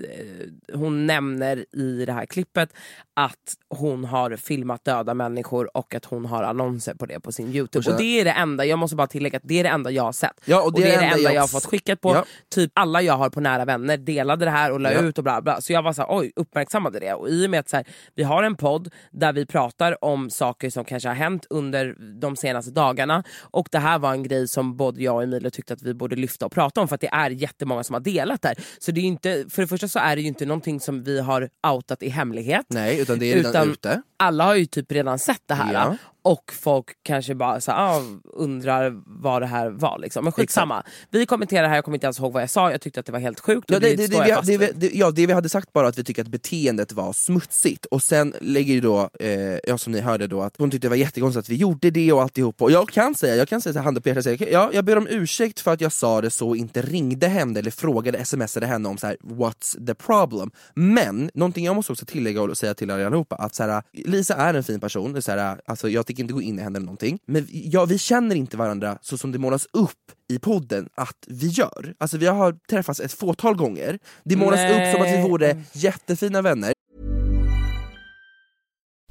[0.75, 2.71] hon nämner i det här klippet
[3.17, 7.55] att hon har filmat döda människor och att hon har annonser på det på sin
[7.55, 7.87] Youtube.
[7.89, 9.91] Och Och det är det enda, jag måste bara tillägga att det är det enda
[9.91, 10.41] jag har sett.
[10.45, 12.15] Ja, och det är det enda jag jag har fått skickat på.
[12.15, 12.25] Ja.
[12.55, 14.99] Typ alla jag har på nära vänner delade det här och la Ja.
[15.01, 15.61] ut och bla bla.
[15.61, 17.13] Så jag var så här, oj, uppmärksammade det.
[17.15, 20.31] Och i och med att så här, vi har en podd där vi pratar om
[20.31, 23.25] saker som kanske har hänt under de senaste dagarna.
[23.41, 26.17] Och det här var en grej som både jag och Emilia tyckte att vi borde
[26.17, 28.59] lyfta och prata om för att det är jättemånga som har delat det här.
[28.79, 31.21] Så det är inte, för det första så är det ju inte någonting som vi
[31.21, 32.67] har outat i hemlighet.
[32.69, 34.03] Nej, utan det är redan Utan ute.
[34.17, 35.73] Alla har ju typ redan sett det här.
[35.73, 35.97] Ja.
[36.25, 39.99] Och folk kanske bara så, ah, undrar vad det här var.
[39.99, 40.25] Liksom.
[40.25, 40.83] Men skitsamma.
[41.11, 43.13] Vi kommenterar här, jag kommer inte ens ihåg vad jag sa, jag tyckte att det
[43.13, 43.71] var helt sjukt.
[43.71, 44.69] Ja det, det, det, står vi, jag fast det, vid.
[44.75, 47.87] vi- det, ja, det vi hade sagt bara att vi tycker att beteendet var smutsigt,
[47.87, 49.31] och sen lägger ju då, eh,
[49.65, 52.13] ja, som ni hörde då, att hon tyckte det var jättekonstigt att vi gjorde det
[52.13, 52.63] och alltihop.
[52.63, 55.07] Och jag kan säga, jag kan säga handen på hjärtat, säga, ja, jag ber om
[55.11, 58.89] ursäkt för att jag sa det så och inte ringde henne eller frågade, smsade henne
[58.89, 60.51] om så här, what's the problem.
[60.75, 64.35] Men, någonting jag måste också tillägga och säga till er allihopa, att så här, Lisa
[64.35, 66.87] är en fin person, så här, alltså, jag tänker inte gå in i henne eller
[66.87, 71.27] någonting, men ja, vi känner inte varandra så som det målas upp i podden att
[71.27, 71.95] vi gör.
[71.99, 75.29] Alltså vi har träffats ett fåtal gånger, det målas upp som att vi Nej.
[75.29, 76.73] vore jättefina vänner,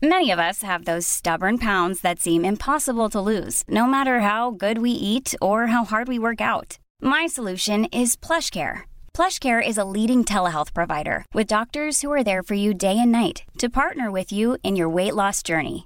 [0.02, 4.52] Many of us have those stubborn pounds that seem impossible to lose, no matter how
[4.52, 6.78] good we eat or how hard we work out.
[7.02, 8.82] My solution is PlushCare.
[9.14, 13.12] PlushCare is a leading telehealth provider with doctors who are there for you day and
[13.12, 15.86] night to partner with you in your weight loss journey.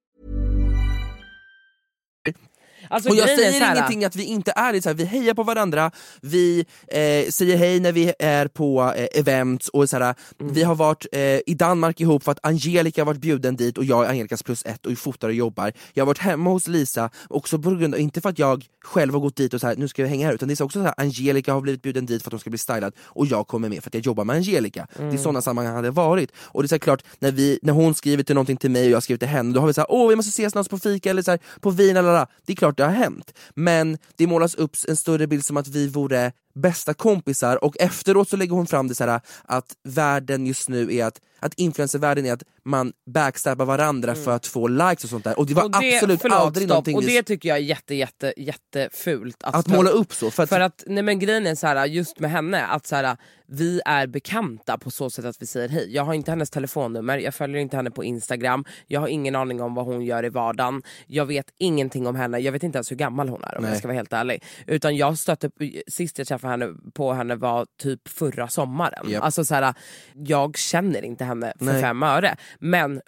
[2.89, 5.33] Alltså, Och jag säger här, ingenting att vi inte är det, så här, vi hejar
[5.33, 5.91] på varandra,
[6.21, 10.53] vi eh, säger hej när vi är på eh, events, och så här, Mm.
[10.53, 13.85] vi har varit eh, i Danmark ihop för att Angelica har varit bjuden dit och
[13.85, 15.73] jag är Angelicas plus ett och fotar och jobbar.
[15.93, 19.13] Jag har varit hemma hos Lisa, också på grund av, inte för att jag själv
[19.13, 20.79] har gått dit och så här, nu ska vi hänga här, utan det är också
[20.79, 23.47] så här, Angelica har blivit bjuden dit för att hon ska bli stylad och jag
[23.47, 24.87] kommer med för att jag jobbar med Angelica.
[24.95, 25.17] Det är Mm.
[25.17, 26.31] sådana sammanhang hade varit.
[26.37, 28.85] Och det är så här, klart, när, vi, när hon skriver till någonting till mig
[28.85, 30.81] och jag skriver till henne, då har vi så här, åh vi måste ses någonstans
[30.83, 32.27] på fika eller så på vin eller.
[32.45, 33.33] Det är klart det har hänt.
[33.55, 38.29] Men det målas upp en större bild som att vi vore bästa kompisar och efteråt
[38.29, 42.25] så lägger hon fram det så här att världen just nu är att, att influencervärlden
[42.25, 45.39] är att man backstabbar varandra för att få likes och sånt där.
[45.39, 45.75] Och det var Mm.
[45.75, 46.69] och det, absolut förlåt, aldrig stopp.
[46.69, 49.43] någonting Och vi- det tycker jag är jätte, jätte, jättefult.
[49.43, 50.31] Att, att måla upp så.
[50.31, 52.95] För att, För att, nej men grejen är så här, just med henne, att så
[52.95, 55.93] här, vi är bekanta på så sätt att vi säger hej.
[55.95, 59.61] Jag har inte hennes telefonnummer, jag följer inte henne på Instagram, jag har ingen aning
[59.61, 62.91] om vad hon gör i vardagen, jag vet ingenting om henne, jag vet inte ens
[62.91, 63.71] hur gammal hon är om Nej.
[63.71, 64.43] jag ska vara helt ärlig.
[64.67, 65.49] Utan jag stötte,
[65.87, 69.09] sist jag träffade henne på henne var typ förra sommaren.
[69.09, 69.23] Japp.
[69.23, 69.73] Alltså så här,
[70.13, 71.81] jag känner inte henne för Nej.
[71.81, 72.35] fem öre.
[72.59, 73.01] Men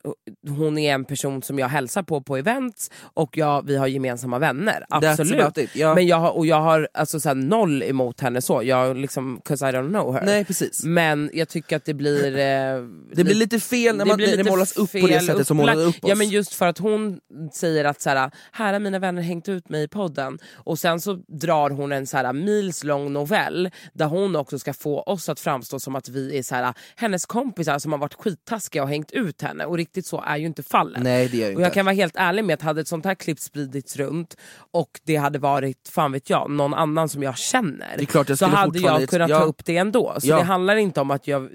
[0.48, 4.40] hon är en person som jag hälsar på på events och jag, vi har gemensamma
[4.40, 4.86] vänner.
[4.90, 5.58] Absolut.
[5.58, 5.96] it, ja.
[5.96, 9.42] Men jag har, och jag har alltså så här, noll emot henne så, jag liksom,
[9.46, 10.26] cause I don't know her.
[10.26, 10.84] Nej precis.
[10.84, 12.38] Men jag tycker att det blir...
[12.38, 12.84] Eh,
[13.16, 15.74] Det blir lite fel när, man, när det målas upp på det sättet som målar
[15.74, 15.98] upplagt.
[15.98, 16.10] upp oss.
[16.10, 17.20] Ja men just för att hon
[17.54, 21.00] säger att så här, här har mina vänner hängt ut mig i podden och sen
[21.02, 25.40] så drar hon en så här, milslång novell där hon också ska få oss att
[25.40, 29.12] framstå som att vi är så här, hennes kompisar som har varit skittaskiga och hängt
[29.12, 31.04] ut henne och riktigt så är ju inte fallet.
[31.04, 31.76] Nej det gör jag Och jag inte.
[31.76, 34.38] kan vara helt ärlig med att hade ett sånt här klipp spridits runt
[34.72, 37.94] och det hade varit, fan vet jag, någon annan som jag känner.
[37.98, 39.40] Det är klart jag så hade jag kunnat ja.
[39.40, 40.16] ta upp det ändå.
[40.20, 40.38] Så Ja.
[40.38, 41.50] det handlar inte om att jag,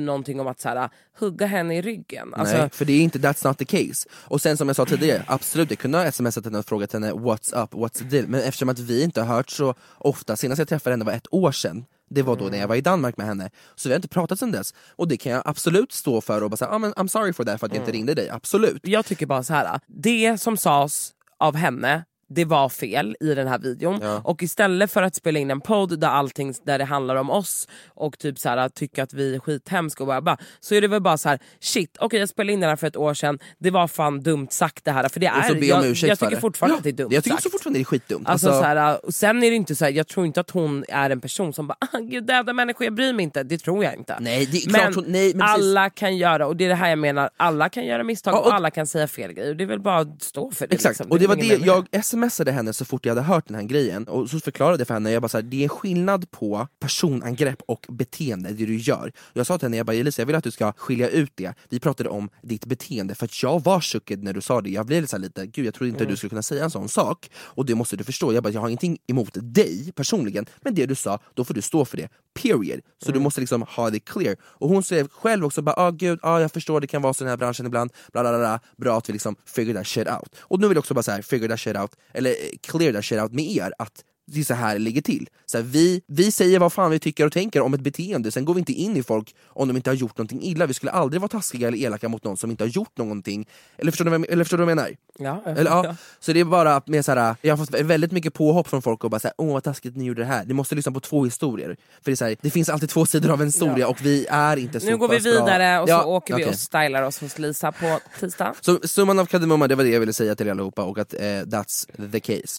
[0.00, 2.34] någonting om att så här, hugga henne i ryggen.
[2.34, 4.08] Alltså, Nej, för det är inte, that's not the case.
[4.12, 7.12] Och sen som jag sa tidigare, absolut jag kunde ha smsat henne och frågat henne
[7.12, 10.58] what's up, what's the deal, men eftersom att vi inte har hört så ofta, senast
[10.58, 13.16] jag träffade henne var ett år sedan, det var då när jag var i Danmark
[13.16, 13.50] med henne.
[13.74, 14.74] Så vi har inte pratat sedan dess.
[14.96, 17.44] Och det kan jag absolut stå för och bara säga, ah, men I'm sorry for
[17.44, 18.80] that för att jag inte ringde dig, absolut.
[18.86, 19.80] Jag tycker bara så här.
[19.86, 24.20] det som sades av henne det var fel i den här videon Ja.
[24.24, 27.68] och istället för att spela in en podd där allting där det handlar om oss
[27.88, 30.88] och typ så här, tycka att vi är skithemska och bara, bara, så är det
[30.88, 33.38] väl bara så här: shit okej jag spelade in den här för ett år sedan,
[33.58, 35.86] det var fan dumt sagt det här för det Och så är, be om jag,
[35.86, 36.40] ursäkt jag tycker det.
[36.40, 37.52] fortfarande Ja, att det är dumt Jag tycker sagt.
[37.52, 38.28] fortfarande det är skitdumt.
[38.28, 40.50] Alltså, Alltså, så här, och sen är det inte så här, jag tror inte att
[40.50, 43.42] hon är en person som bara ah, gud döda människor, jag bryr mig inte.
[43.42, 44.16] Det tror jag inte.
[44.20, 46.88] Nej, det är men klart nej, men alla kan göra, och det är det här
[46.88, 49.54] jag menar, alla kan göra misstag Ja, och, och- alla kan säga fel grejer.
[49.54, 50.74] Det är väl bara att stå för det.
[50.74, 51.10] Exakt, liksom.
[51.12, 51.86] och det var är det, jag
[52.18, 54.94] smsade henne så fort jag hade hört den här grejen och så förklarade jag för
[54.94, 59.12] henne, jag bara så här, det är skillnad på personangrepp och beteende, det du gör.
[59.32, 61.54] Jag sa till henne, jag bara Elisa jag vill att du ska skilja ut det.
[61.68, 64.86] Vi pratade om ditt beteende för att jag var chockad när du sa det, jag
[64.86, 66.10] blev så här lite gud jag trodde inte Mm.
[66.10, 67.30] du skulle kunna säga en sån sak.
[67.36, 70.86] Och det måste du förstå, jag bara jag har ingenting emot dig personligen, men det
[70.86, 72.08] du sa, då får du stå för det.
[72.42, 72.80] Period.
[73.02, 73.14] Så Mm.
[73.18, 74.36] du måste liksom ha det clear.
[74.42, 77.22] Och hon säger själv också bara, ah, gud, ah, jag förstår det kan vara så
[77.22, 80.08] i den här branschen ibland, bla, bla, bla, bra att vi liksom figure that shit
[80.08, 80.34] out.
[80.40, 82.92] Och nu vill jag också bara så här, figure that shit out, eller eh, clear
[82.92, 85.28] that shit out med er, att det är så här det ligger till.
[85.46, 88.44] Så här, vi, vi säger vad fan vi tycker och tänker om ett beteende, sen
[88.44, 90.66] går vi inte in i folk om de inte har gjort någonting illa.
[90.66, 93.48] Vi skulle aldrig vara taskiga eller elaka mot någon som inte har gjort någonting.
[93.76, 94.90] Eller förstår du vad eller förstår du vad jag menar?
[95.20, 98.34] Ja, Eller, ja, så det är bara med så här, jag har fått väldigt mycket
[98.34, 100.44] påhopp från folk och bara såhär, åh vad taskigt ni gjorde det här.
[100.44, 101.76] Ni måste lyssna på två historier.
[102.02, 103.86] För det, är så här, det finns alltid två sidor av en historia Ja.
[103.86, 105.32] och vi är inte så Nu går vi pass bra.
[105.32, 106.52] vidare och så Ja, åker vi okej.
[106.52, 108.54] och stylar oss hos Lisa på tisdag.
[108.60, 111.14] Så summan av kardemumma, det var det jag ville säga till er allihopa och att
[111.14, 112.58] eh, that's the case.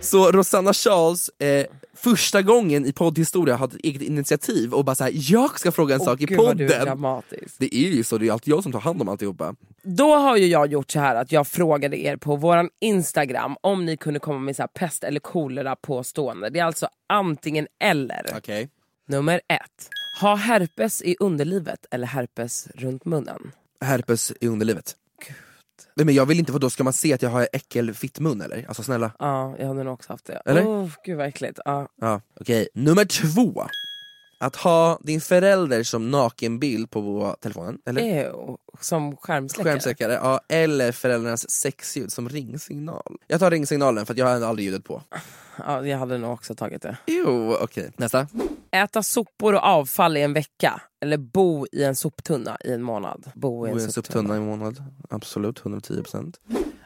[0.00, 5.12] Så Rosanna Charles, eh, första gången i poddhistoria har ett eget initiativ och bara såhär,
[5.14, 6.84] jag ska fråga en sak i Gud vad du är podden.
[6.84, 7.54] dramatisk.
[7.58, 9.54] Det är ju så, det är alltid jag som tar hand om alltihopa.
[9.82, 13.84] Då har ju jag gjort så här att jag frågade er på våran Instagram om
[13.86, 16.50] ni kunde komma med så här pest eller kolera påstående.
[16.50, 18.26] Det är alltså antingen eller.
[18.36, 18.68] Okej.
[19.08, 19.88] Nummer ett.
[20.20, 23.52] Ha herpes i underlivet eller herpes runt munnen?
[23.80, 24.96] Herpes i underlivet.
[25.94, 28.40] Nej, men jag vill inte, för då ska man se att jag har äckel fittmun
[28.40, 28.64] eller?
[28.68, 29.12] Alltså snälla.
[29.18, 30.42] Ja, jag hade nog också haft det.
[30.44, 30.64] Eller?
[30.64, 31.58] Oh, gud vad äckligt.
[31.64, 31.88] Ja.
[32.00, 32.68] Ja, okej.
[32.74, 33.66] Nummer två.
[34.40, 38.02] Att ha din förälder som nakenbild på telefonen, eller?
[38.02, 39.72] Ew, som skärmsläckare.
[39.72, 43.16] Skärmsläckare, ja, eller föräldrarnas sexljud som ringsignal.
[43.26, 45.02] Jag tar ringsignalen för att jag har aldrig ljudet på.
[45.66, 46.96] Ja, jag hade nog också tagit det.
[47.06, 47.90] Jo, okej.
[47.96, 48.26] Nästa.
[48.70, 53.30] Äta sopor och avfall i en vecka eller bo i en soptunna i en månad.
[53.34, 54.36] Bo i en, Bo i en soptunna.
[54.36, 54.84] i månad.
[55.10, 56.34] Absolut, 110%.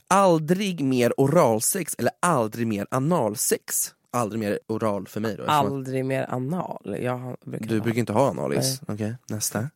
[0.08, 3.94] Aldrig mer oralsex eller aldrig mer analsex.
[4.12, 5.44] Aldrig mer oral för mig då.
[5.44, 6.96] Aldrig mer anal.
[7.00, 8.80] Jag brukar Du ha- brukar inte ha analis?
[8.88, 9.68] Okej, nästa.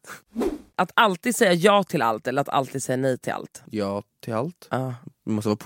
[0.77, 3.63] Att alltid säga ja till allt eller att alltid säga nej till allt.
[3.71, 4.69] Ja till allt.
[4.71, 4.95] Ja,
[5.25, 5.57] Vi måste vara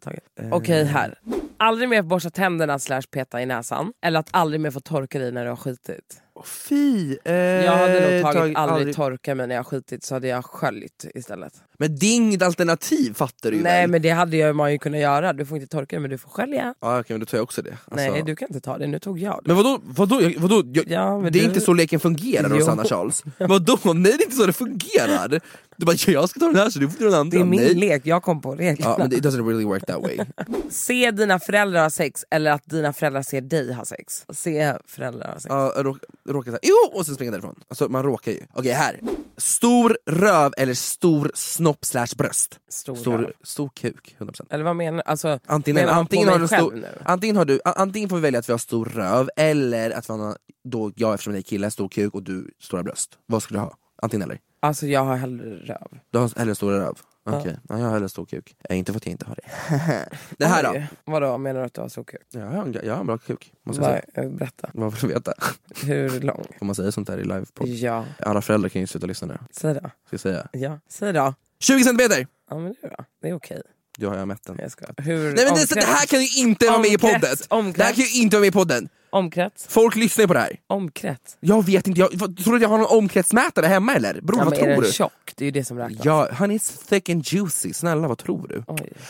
[0.00, 0.20] tagit.
[0.40, 1.18] Eh, Okej, här.
[1.56, 3.92] Aldrig mer borsta tänderna slash peta i näsan.
[4.02, 6.22] Eller att aldrig mer få torka dig när du har skitit.
[6.44, 7.16] Fy!
[7.24, 10.44] Eh, Jag hade nog tagit tagit aldrig, torka mig när jag skitit så hade jag
[10.44, 11.52] sköljt istället.
[11.78, 13.90] Men det är inget alternativ fattar du ju Nej väl?
[13.90, 15.32] men det hade ju man ju kunnat göra.
[15.32, 16.74] Du får inte torka dig men du får skölja.
[16.80, 17.70] Ja okej men då tar jag också det.
[17.70, 19.48] Alltså- Nej du kan inte ta det, nu tog jag det.
[19.48, 19.80] Men vadå?
[19.84, 20.62] vadå, jag- vadå?
[20.74, 22.48] Jag, Ja, men det är du- inte så leken fungerar.
[22.48, 23.22] Rosanna Charles.
[23.38, 23.78] Vadå?
[23.84, 25.40] Nej det är inte så det fungerar!
[25.78, 27.38] Du bara jag ska ta den här så du får ta den andra.
[27.38, 27.74] Det är min Nej.
[27.74, 28.90] lek, jag kom på reglerna.
[28.90, 30.18] Ja men it doesn't really work that way.
[30.70, 34.24] Se dina föräldrar ha sex eller att dina föräldrar ser dig ha sex.
[34.32, 35.46] Se föräldrar ha sex.
[35.48, 35.96] Ja, rå,
[36.28, 36.98] råkar såhär, jo!
[36.98, 37.54] Och sen springer därifrån.
[37.68, 38.40] Alltså man råkar ju.
[38.54, 39.00] Okej här.
[39.36, 42.58] Stor röv eller stor snopp slash bröst?
[42.68, 43.00] Stor röv.
[43.02, 44.46] Stor, stor kuk, 100%.
[44.50, 45.02] Eller vad menar du?
[45.06, 46.88] Alltså, Antingen, menar man antingen, på har mig du själv stor, nu?
[47.04, 50.08] antingen, har du, a- antingen får vi välja att vi har stor röv eller att
[50.10, 53.10] vi har, då jag eftersom jag är kille, stor kuk och du stora bröst.
[53.26, 53.74] Vad skulle du ha?
[54.02, 54.38] Antingen eller?
[54.60, 55.98] Alltså jag har hellre röv.
[56.10, 56.98] Du har hellre stor röv?
[57.24, 57.78] Okej, ja.
[57.78, 58.56] jag har hellre stor kuk.
[58.68, 60.08] Eh, inte för att jag inte har det.
[60.38, 60.70] det här då?
[60.70, 62.20] Oj, Vadå, menar du att du har så kuk?
[62.30, 64.30] Ja, jag, har en, jag har en bra kuk, måste jag säga.
[64.30, 64.70] berätta.
[64.74, 65.32] Vad vill du veta?
[65.86, 66.44] Hur lång?
[66.58, 67.68] Får man säga sånt här i livepodd?
[67.68, 69.38] Ja, Alla föräldrar kan ju sluta lyssna nu.
[69.50, 69.80] säg då.
[69.80, 70.48] Ska jag säga?
[70.52, 71.34] Ja, säg då.
[71.60, 72.26] 20 centimeter!
[72.50, 73.62] Ja men det är bra, det är okej.
[73.98, 74.54] Du har jag mätt den.
[74.56, 74.86] Nej, Jag ska.
[75.02, 77.36] Hur, Nej men det, det här kan ju inte vara med i podden!
[77.48, 78.88] Omkrets, Det här kan ju inte vara med i podden!
[79.10, 80.56] Omkrets, Folk lyssnar ju på det här.
[80.66, 81.36] omkrets.
[81.40, 84.20] Jag vet inte, jag, vad, tror du att jag har någon omkretsmätare hemma eller?
[84.20, 84.92] Bror Ja, vad men är tror den du?
[84.92, 85.32] tjock?
[85.34, 86.04] Det är ju det som räknas.
[86.04, 88.62] Ja, han är thick and juicy, snälla vad tror du?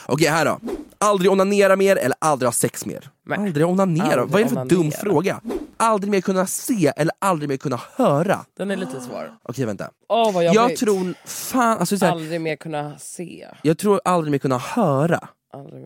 [0.07, 0.61] Okej här då,
[1.01, 3.11] aldrig onanera mer eller aldrig ha sex mer?
[3.27, 4.05] Men- aldrig onanera?
[4.05, 4.79] Aldrig vad är det för onanera.
[4.83, 5.41] dum fråga?
[5.77, 8.45] Aldrig mer kunna se eller aldrig mer kunna höra?
[8.57, 9.33] Den är lite svår.
[9.43, 9.91] Okej vänta.
[10.09, 10.79] Åh vad Jag jobbigt.
[10.81, 13.47] tror fan, alltså så här, Aldrig mer kunna se.
[13.63, 15.29] jag tror aldrig mer kunna höra.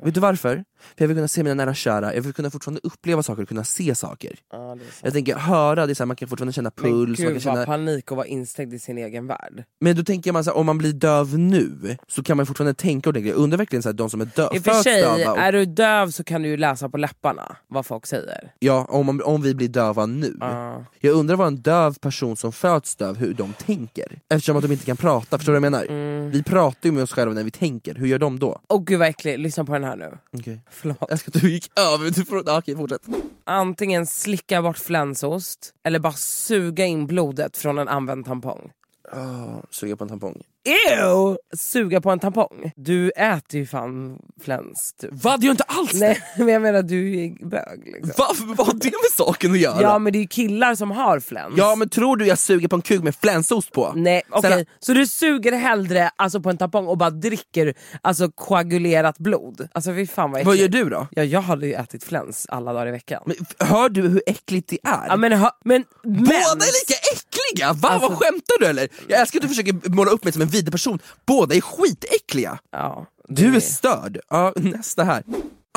[0.02, 0.64] Vet du varför?
[0.96, 3.42] För jag vill kunna se mina nära och kära, jag vill kunna fortfarande uppleva saker
[3.42, 4.36] och kunna se saker.
[4.50, 4.82] Sant.
[5.02, 7.34] Jag tänker höra, det är så här, man kan fortfarande känna Men puls, man kan
[7.34, 7.64] gud känna...
[7.64, 9.64] panik att vara instängd i sin egen värld.
[9.80, 12.74] Men då tänker man så här, om man blir döv nu, så kan man fortfarande
[12.74, 13.34] tänka ordentligt.
[13.34, 15.38] Jag undrar verkligen så här, de som är dö- I och för sig, döva, och,
[15.38, 18.52] är du döv så kan du ju läsa på läpparna vad folk säger.
[18.58, 20.36] ja, om, man, om vi blir döva nu.
[20.40, 20.84] Ja.
[21.00, 24.20] Jag undrar vad en döv person som föds döv, hur de tänker.
[24.28, 25.84] Eftersom att de inte kan prata, förstår du vad jag menar?
[25.84, 26.30] Mm.
[26.30, 28.60] Vi pratar ju med oss själva när vi tänker, hur gör de då?
[28.68, 30.18] Åh gud vad äckligt, lyssna på den här nu.
[30.38, 30.58] Okay.
[30.70, 31.04] Förlåt.
[31.08, 33.02] Jag ska du gick över, du får, ah, okej fortsätt.
[33.44, 38.72] Antingen slicka bort flänsost eller bara suga in blodet från en använd tampong.
[39.12, 40.42] Oh, suga på en tampong.
[40.64, 41.36] Ew!
[41.58, 42.72] Suga på en tampong.
[42.76, 44.94] Du äter ju fan fläns.
[45.00, 45.08] Du.
[45.12, 45.36] Va?
[45.36, 48.12] Det gör inte alls Nej men jag menar du är bög liksom.
[48.18, 48.26] Va?
[48.56, 49.82] Vad har det med saken att göra?
[49.82, 51.54] Ja men det är ju killar som har fläns.
[51.56, 53.92] Ja men tror du jag suger på en kuk med flänsost på?
[53.96, 54.64] Nej okej, Snälla.
[54.80, 59.68] så du suger hellre alltså, på en tampong och bara dricker alltså, koagulerat blod?
[59.72, 60.46] Alltså fy fan vad äckligt.
[60.46, 61.06] Vad gör du då?
[61.10, 63.22] Ja, jag hade ju ätit fläns alla dagar i veckan.
[63.26, 63.36] Men,
[63.68, 65.06] hör du hur äckligt det är?
[65.08, 67.72] Ja, men, ha, men, Båda mens- är lika äckliga!
[67.72, 67.88] Va?
[67.88, 68.88] Alltså- Vad skämtar du eller?
[69.08, 72.58] Jag älskar att du försöker måla upp mig som en vidrig person, båda är skitäckliga!
[72.72, 74.18] Ja, Du är det- störd.
[74.30, 75.22] Ja, nästa här.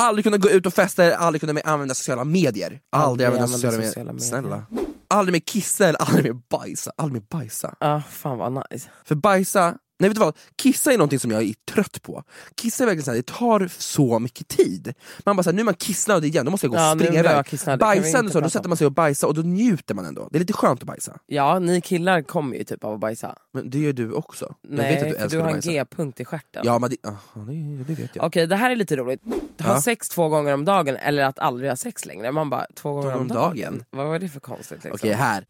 [0.02, 2.80] Aldrig kunna gå ut och festa aldrig kunna använda sociala medier.
[2.92, 4.42] Aldrig, Aldrig använda använda sociala, sociala medier.
[4.42, 4.62] medier.
[4.68, 4.86] Snälla.
[5.08, 6.92] Aldrig mer kissa eller aldrig mer bajsa.
[6.96, 7.74] Aldrig mer bajsa.
[7.80, 8.88] Ja, fan vad nice.
[9.04, 10.36] För bajsa, nej vet du vad?
[10.56, 12.22] Kissa är någonting som jag är trött på.
[12.54, 14.94] Kissa är verkligen såhär, det tar så mycket tid.
[15.24, 17.14] Man bara såhär, nu är man kissnödig igen, då måste jag gå och Ja, springa
[17.14, 17.46] jag iväg.
[17.46, 20.28] kissnödig, Bajsa och så, då sätter man sig och bajsar och då njuter man ändå.
[20.30, 21.18] Det är lite skönt att bajsa.
[21.26, 23.34] Ja, ni killar kommer ju typ av att bajsa.
[23.52, 24.54] Men det gör du också.
[24.62, 25.60] jag Nej, vet att du för du har en.
[25.60, 26.62] G-punkt i stjärten.
[26.64, 28.24] Ja men det, aha, det, det vet jag.
[28.24, 29.20] Okej, det här är lite roligt.
[29.24, 29.80] Ha Ja.
[29.82, 32.32] sex två gånger om dagen eller att aldrig ha sex längre.
[32.32, 33.56] Man bara, två gånger om om dagen?
[33.56, 33.84] dagen?
[33.90, 34.90] Vad var det för konstigt liksom?
[34.94, 35.44] Okej här.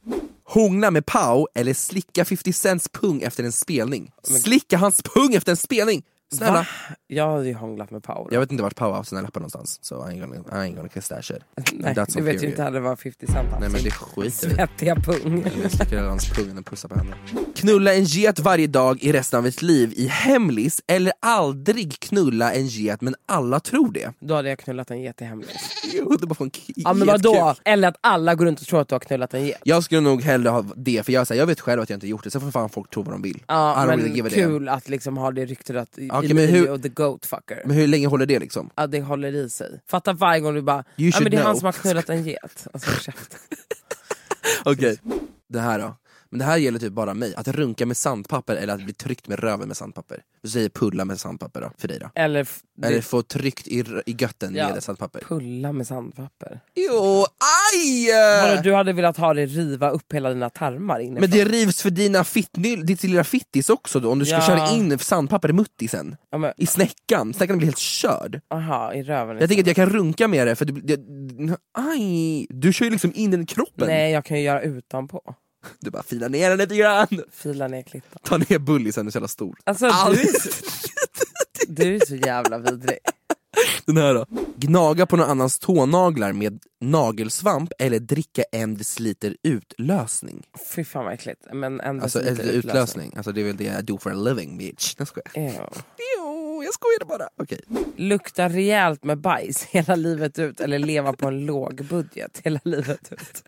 [0.48, 4.11] Hångla med Pau eller slicka 50 Cents pung efter en spelning.
[4.22, 6.02] Slicka hans pung efter en spelning!
[6.34, 6.52] Snälla.
[6.52, 6.66] Va?
[7.06, 8.28] Jag hade ju hånglat med Paul.
[8.32, 10.76] Jag vet inte vart Pau har sina läppar någonstans, so I ain't gonna, I ain't
[10.76, 11.38] gonna kiss that shit.
[11.72, 14.30] Nej, That's du vet ju inte heller vad 50 Cent har Nej men det skiter
[14.30, 15.50] svettiga pung.
[15.62, 17.16] Jag slickar hans pung och pussar på henne.
[17.56, 22.52] Knulla en get varje dag i resten av ett liv i hemlis eller aldrig knulla
[22.52, 24.12] en get men alla tror det.
[24.20, 25.50] Då hade jag knullat en get i hemlis.
[25.92, 27.54] Jo, det bara en Ja men vadå?
[27.64, 29.60] Eller att alla går runt och tror att du har knullat en get.
[29.62, 32.08] Jag skulle nog hellre ha det, för jag, här, jag vet själv att jag inte
[32.08, 33.42] gjort det, så får fan folk tro vad de vill.
[33.48, 37.26] Ja men really kul att liksom ha det ryktet att Okej, men hur- the goat
[37.26, 37.62] fucker.
[37.64, 38.70] Men hur länge håller det liksom?
[38.76, 39.81] Ja det håller i sig.
[39.87, 42.24] Fatta varje gång du bara, ja men det är han know." som har knullat en
[42.24, 42.66] get.
[42.72, 43.38] Alltså käften.
[44.64, 44.98] Okej.
[45.48, 45.96] Det här då?
[46.30, 49.28] Men det här gäller typ bara mig, att runka med sandpapper eller att bli tryckt
[49.28, 50.22] med röven med sandpapper.
[50.42, 52.10] Du säger pulla med sandpapper då, för dig då?
[52.14, 54.68] Eller, f- Eller få tryckt i, r- i götten Ja.
[54.68, 55.20] med sandpapper.
[55.28, 56.60] pulla med sandpapper.
[56.74, 57.24] Jo,
[57.74, 58.08] aj!
[58.50, 61.20] Vadå, du hade velat ha det riva upp hela dina tarmar inifrån?
[61.20, 64.42] Men det rivs för dina fittnyl, ditt lilla fittis också då, om du ska Ja.
[64.46, 66.16] köra in sandpapper i muttisen.
[66.30, 68.40] Ja, men, I snäckan, snäckan blir helt körd.
[68.50, 69.38] aha, i röven.
[69.40, 71.00] Jag tänker att jag kan runka med det, för du, det,
[71.78, 73.86] aj, du kör ju liksom in den i kroppen.
[73.88, 75.34] Nej jag kan ju göra utanpå.
[75.81, 77.09] Du bara filar ner den lite grann.
[77.33, 78.18] Fila ner klittan.
[78.24, 79.57] Ta ner bullisen, du är så jävla stor.
[79.64, 80.48] Alltså du är, så,
[81.68, 82.98] du är så jävla vidrig.
[83.87, 84.26] Den här då.
[84.57, 90.42] Gnaga på någon annans tånaglar med nagelsvamp eller dricka en deciliter utlösning.
[90.74, 91.40] Fy fan vad äckligt.
[91.52, 92.59] Men ändå Alltså lite utlösning.
[92.59, 94.94] utlösning, alltså det är väl det I do for a living bitch.
[94.98, 95.31] Jag skojar.
[95.35, 95.66] Ew.
[96.16, 97.29] Jo, jag skojade bara.
[97.42, 97.61] Okej.
[97.96, 103.12] Lukta rejält med bajs hela livet ut eller leva på en låg budget hela livet
[103.12, 103.42] ut.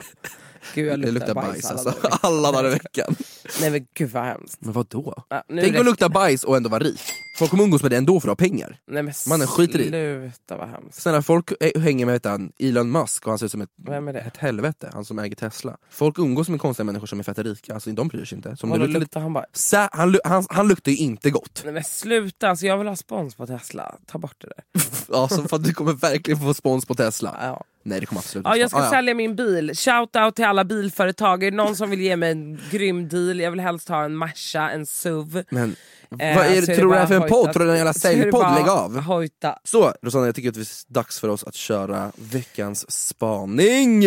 [0.74, 2.18] Gud jag Det luktar, bajs, bajs alla alltså, dagar.
[2.22, 3.14] alla dagar i veckan.
[3.60, 4.58] Nej men gud vad hemskt.
[4.60, 5.24] Men vad då?
[5.28, 7.00] Ja, nu Tänk att lukta bajs och ändå vara rik.
[7.38, 8.78] Folk kommer umgås med det ändå för att ha pengar.
[8.86, 9.88] Nej men Mannen skiter i.
[9.88, 11.02] sluta vad hemskt.
[11.02, 14.12] Snälla, folk hänger med han, Elon Musk och han ser ut som ett, Vem är
[14.12, 14.20] det?
[14.20, 15.76] ett helvete, han som äger Tesla.
[15.90, 18.56] Folk umgås med konstiga människor som är fett rika, alltså de bryr sig inte.
[18.56, 19.44] Som Vadå, luktar luktar han bara?
[19.52, 21.60] Sä, han, han, han luktar ju inte gott.
[21.64, 23.94] Nej men sluta, alltså jag vill ha spons på Tesla.
[24.06, 24.64] Ta bort det där.
[25.18, 27.36] Alltså, för att du kommer verkligen få spons på Tesla.
[27.40, 27.64] Ja.
[27.88, 28.90] Nej det kommer absolut Ja, jag ska Ah, ja.
[28.90, 29.72] sälja min bil.
[29.74, 31.42] Shout out till alla bilföretag.
[31.44, 33.40] Är det någon som vill ge mig en grym deal?
[33.40, 35.42] Jag vill helst ha en Merca, en SUV.
[35.50, 35.76] Men
[36.20, 37.52] Eh, vad är det, tror du det är för en podd?
[37.52, 38.54] Tror du det är en jävla säljpodd?
[38.54, 38.98] Lägg av!
[39.00, 39.58] Hojta.
[39.64, 44.04] Så Rosanna, jag tycker att det är dags för oss att köra veckans spaning!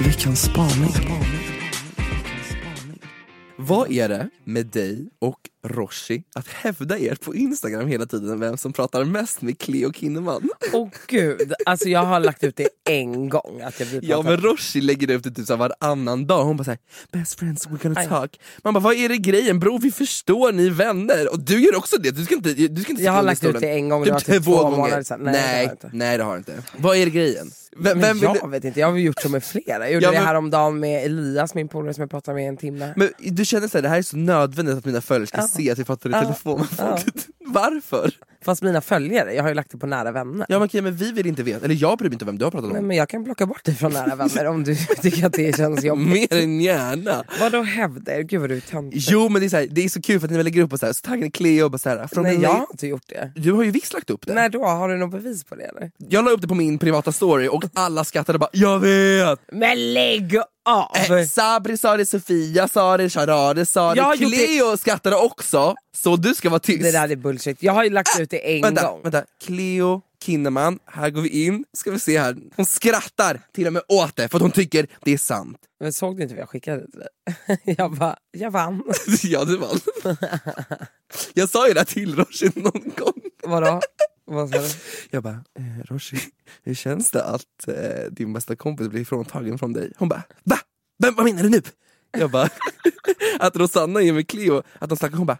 [0.00, 0.94] Veckans spaning.
[3.68, 8.56] Vad är det med dig och Roshi att hävda er på Instagram hela tiden vem
[8.56, 10.48] som pratar mest med Cleo Kinnaman?
[10.72, 13.60] Åh gud, alltså jag har lagt ut det en gång.
[13.64, 16.78] Att jag Ja men Roshi lägger upp det typ så varannan dag, hon bara såhär
[17.12, 18.08] Best friends, we're gonna Aj.
[18.08, 21.60] talk Man bara vad är det grejen bror vi förstår, ni är vänner Och du
[21.60, 23.88] gör också det, du ska inte, du ska inte Jag har lagt ut det en
[23.88, 25.20] gång, det var typ två månader sedan.
[25.22, 27.50] Nej, Nej, det har inte Vad är det grejen?
[27.80, 29.64] Vem, Men vem jag vet inte, jag har gjort så med flera.
[29.78, 32.46] Jag gjorde Ja, det men- häromdagen med Elias, min polare som jag pratade med i
[32.46, 32.92] en timme.
[32.96, 35.78] Men du känner såhär, det här är så nödvändigt att mina följare ska se att
[35.78, 36.22] vi pratar i Ja.
[36.22, 37.06] telefon folk.
[37.52, 38.10] Varför?
[38.44, 40.46] Fast mina följare, jag har ju lagt det på nära vänner.
[40.48, 42.44] Ja men okej, men vi vill inte veta, eller jag bryr mig inte vem du
[42.44, 42.86] har pratat Nej, om.
[42.86, 45.84] men jag kan plocka bort det från nära vänner om du tycker att det känns
[45.84, 46.08] jobbigt.
[46.32, 47.24] Mer än gärna.
[47.40, 48.20] Vadå hävdar?
[48.20, 49.00] Gud vad du är töntig.
[49.10, 50.72] Jo men det är, så här, det är så kul för att ni lägger upp
[50.72, 52.66] och så, här, så taggar ni Cleo och bara så här, från Nej jag har
[52.70, 53.32] inte gjort det.
[53.36, 54.34] Du har ju visst lagt upp det.
[54.34, 54.64] När då?
[54.64, 55.90] Har du något bevis på det eller?
[56.08, 59.40] Jag la upp det på min privata story och alla skrattade bara jag vet!
[59.52, 60.96] Men lägg av!
[61.18, 65.74] Eh, Sabri sa det, Sofia sa det, Sharade sa Jag det, gjort Cleo skrattade också,
[65.96, 66.82] så du ska vara tyst.
[66.82, 67.62] Det där är bullshit.
[67.62, 69.00] Jag har ju lagt ut det en vänta, gång.
[69.02, 72.36] vänta, Cleo Kinnaman, här går vi in, ska vi se här.
[72.56, 75.58] Hon skrattar till och med åt det för hon tycker det är sant.
[75.80, 77.08] Men såg du inte vad jag skickade till dig?
[77.78, 78.82] Jag bara, jag vann.
[79.22, 79.80] ja du vann.
[81.34, 83.20] jag sa ju det här till Roshi någon gång.
[83.42, 83.80] Vadå?
[84.28, 84.68] Vad sa du?
[85.10, 86.18] Jag bara, eh, Roshi,
[86.62, 89.92] hur känns det att eh, din bästa kompis blir fråntagen från dig?
[89.98, 90.58] Hon bara, va?
[91.02, 91.62] Vem, vad menar du nu?
[92.18, 92.48] Jag bara,
[93.40, 95.38] att Rosanna är med Cleo, att de snackar, hon bara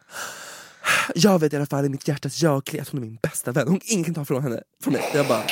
[1.15, 3.19] jag vet i alla fall i mitt hjärtas jag och Cleo att hon är min
[3.23, 5.03] bästa vän, hon, ingen kan ta från henne, från mig.
[5.15, 5.43] Jag bara,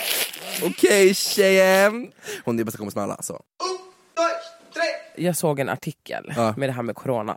[0.63, 2.13] okej tjejen.
[2.45, 3.43] Hon är bästa kompis med alla så.
[5.17, 6.55] Jag såg en artikel Ja.
[6.57, 7.37] med det här med corona.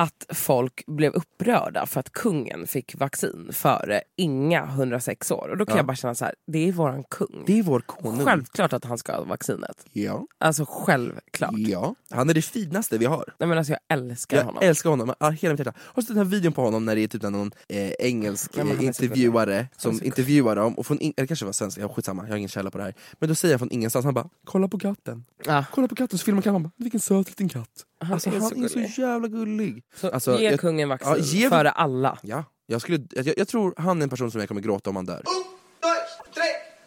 [0.00, 5.48] Att folk blev upprörda för att kungen fick vaccin före inga 106 år.
[5.48, 5.78] Och då kan Ja.
[5.78, 7.42] jag bara känna så här, det är våran kung.
[7.46, 8.24] Det är vår konung.
[8.26, 9.86] Självklart att han ska ha vaccinet.
[9.92, 10.26] Ja.
[10.38, 11.54] Alltså självklart.
[11.56, 13.24] ja, han är det finaste vi har.
[13.38, 14.62] Nej, men alltså, jag älskar Jag honom.
[14.62, 15.72] älskar honom hela mitt hjärta.
[15.78, 18.56] Har du sett den här videon på honom när det är typ någon eh, engelsk
[18.56, 22.22] Nej, eh, intervjuare som intervjuar dem, och från in- eller kanske var svensk, ja, skitsamma,
[22.22, 22.94] jag har ingen källa på det här.
[23.18, 25.24] Men då säger han från ingenstans, han bara “kolla på katten”.
[25.46, 25.64] Ja.
[25.72, 27.84] Kolla på katten, så filmar bara “vilken söt liten katt”.
[28.00, 29.82] Han alltså, är han så är så jävla gullig.
[29.94, 32.18] Så Alltså, ge jag- kungen vaccin ja, ge- före alla.
[32.22, 34.96] Ja, jag, skulle, jag, jag tror han är en person som jag kommer gråta om
[34.96, 35.22] han dör.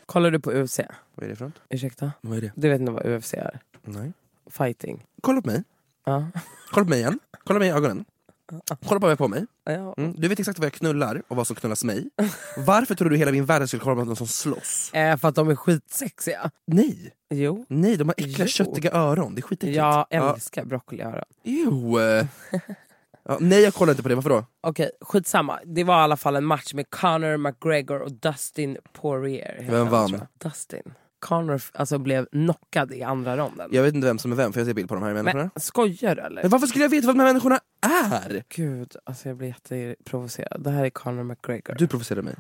[0.06, 0.80] Kollar du på UFC?
[1.16, 1.62] Vad är det för något?
[1.70, 2.12] Ursäkta?
[2.22, 2.52] Vad är det?
[2.56, 3.60] Du vet inte vad UFC är?
[3.84, 4.14] Nej.
[4.50, 5.06] Fighting.
[5.22, 5.64] Kolla på mig.
[6.06, 6.28] Ja.
[6.72, 7.20] Kolla på mig igen.
[7.44, 8.06] Kolla mig i ögonen.
[8.88, 9.46] Kolla mig på mig.
[9.66, 9.94] ja.
[9.98, 10.14] Mm.
[10.18, 12.10] Du vet exakt vad jag knullar och vad som knullas mig.
[12.58, 14.92] Varför tror du hela min värld skulle kolla på någon som slåss?
[14.94, 16.52] Eh, för att de är skitsexiga.
[16.68, 17.12] Nej!
[17.30, 17.66] Jo.
[17.70, 18.48] Nej, de har äckliga Jo.
[18.48, 19.36] köttiga öron.
[19.36, 19.78] Det är skitäckligt.
[19.78, 20.34] Jag Ja.
[20.34, 21.24] älskar broccoliöron.
[21.44, 22.00] Jo.
[22.00, 22.26] eh.
[23.24, 24.46] Ja, nej jag kollar inte på det, varför då?
[24.62, 25.60] Okej, skitsamma.
[25.66, 29.68] Det var i alla fall en match med Conor McGregor och Dustin Poirier.
[29.70, 30.22] Vem vann?
[30.44, 30.94] Dustin.
[31.20, 33.70] Conor alltså, blev knockad i andra ronden.
[33.72, 35.50] Jag vet inte vem som är vem, för jag ser bild på de här människorna.
[35.56, 36.42] Men skojar du eller?
[36.42, 38.44] Men varför skulle jag veta vad de här människorna är?
[38.50, 40.64] Gud, alltså jag blir jätteprovocerad.
[40.64, 41.76] Det här är Conor McGregor.
[41.76, 42.36] Du provocerade mig.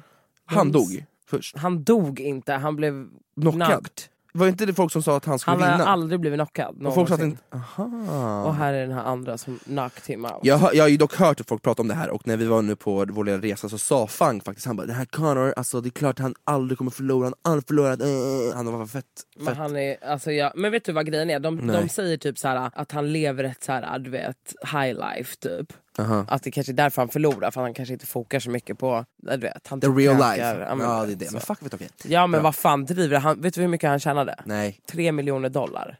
[0.45, 1.57] Han Vems- dog först.
[1.57, 3.67] Han dog inte, han blev Knockad.
[3.67, 4.03] knocked.
[4.33, 5.89] Var inte det folk som sa att han skulle Han har vinna?
[5.89, 7.39] aldrig blivit knockad och folk sa att någonsin.
[7.53, 7.65] inte...
[7.81, 8.43] Aha.
[8.45, 10.33] Och här är den här andra som knocked him out.
[10.41, 12.45] Jag har, jag har ju dock hört folk prata om det här och när vi
[12.45, 15.53] var nu på vår lilla resa så sa Fang faktiskt, han bara den här Connor,
[15.57, 18.85] alltså det är klart han aldrig kommer förlora, han har aldrig förlorat, uh, han var
[18.85, 19.05] fett,
[19.37, 19.57] Men, fett.
[19.57, 21.39] han är, alltså jag, men vet du vad grejen är?
[21.39, 24.93] De, de säger typ så här, att han lever ett så här, du vet, high
[25.15, 25.73] life typ.
[25.99, 26.25] Aha.
[26.27, 29.05] Att det kanske är därför han förlorar, för han kanske inte fokar så mycket på
[29.17, 30.65] du vet, han The typ real life.
[30.69, 31.31] Ja, men, Ja det är det, så.
[31.33, 31.89] men fuck vet okej.
[32.03, 32.41] ja men Bra.
[32.41, 33.41] vad fan driver han?
[33.41, 34.35] Vet du hur mycket han tjänade?
[34.45, 35.97] Nej, Tre miljoner dollar.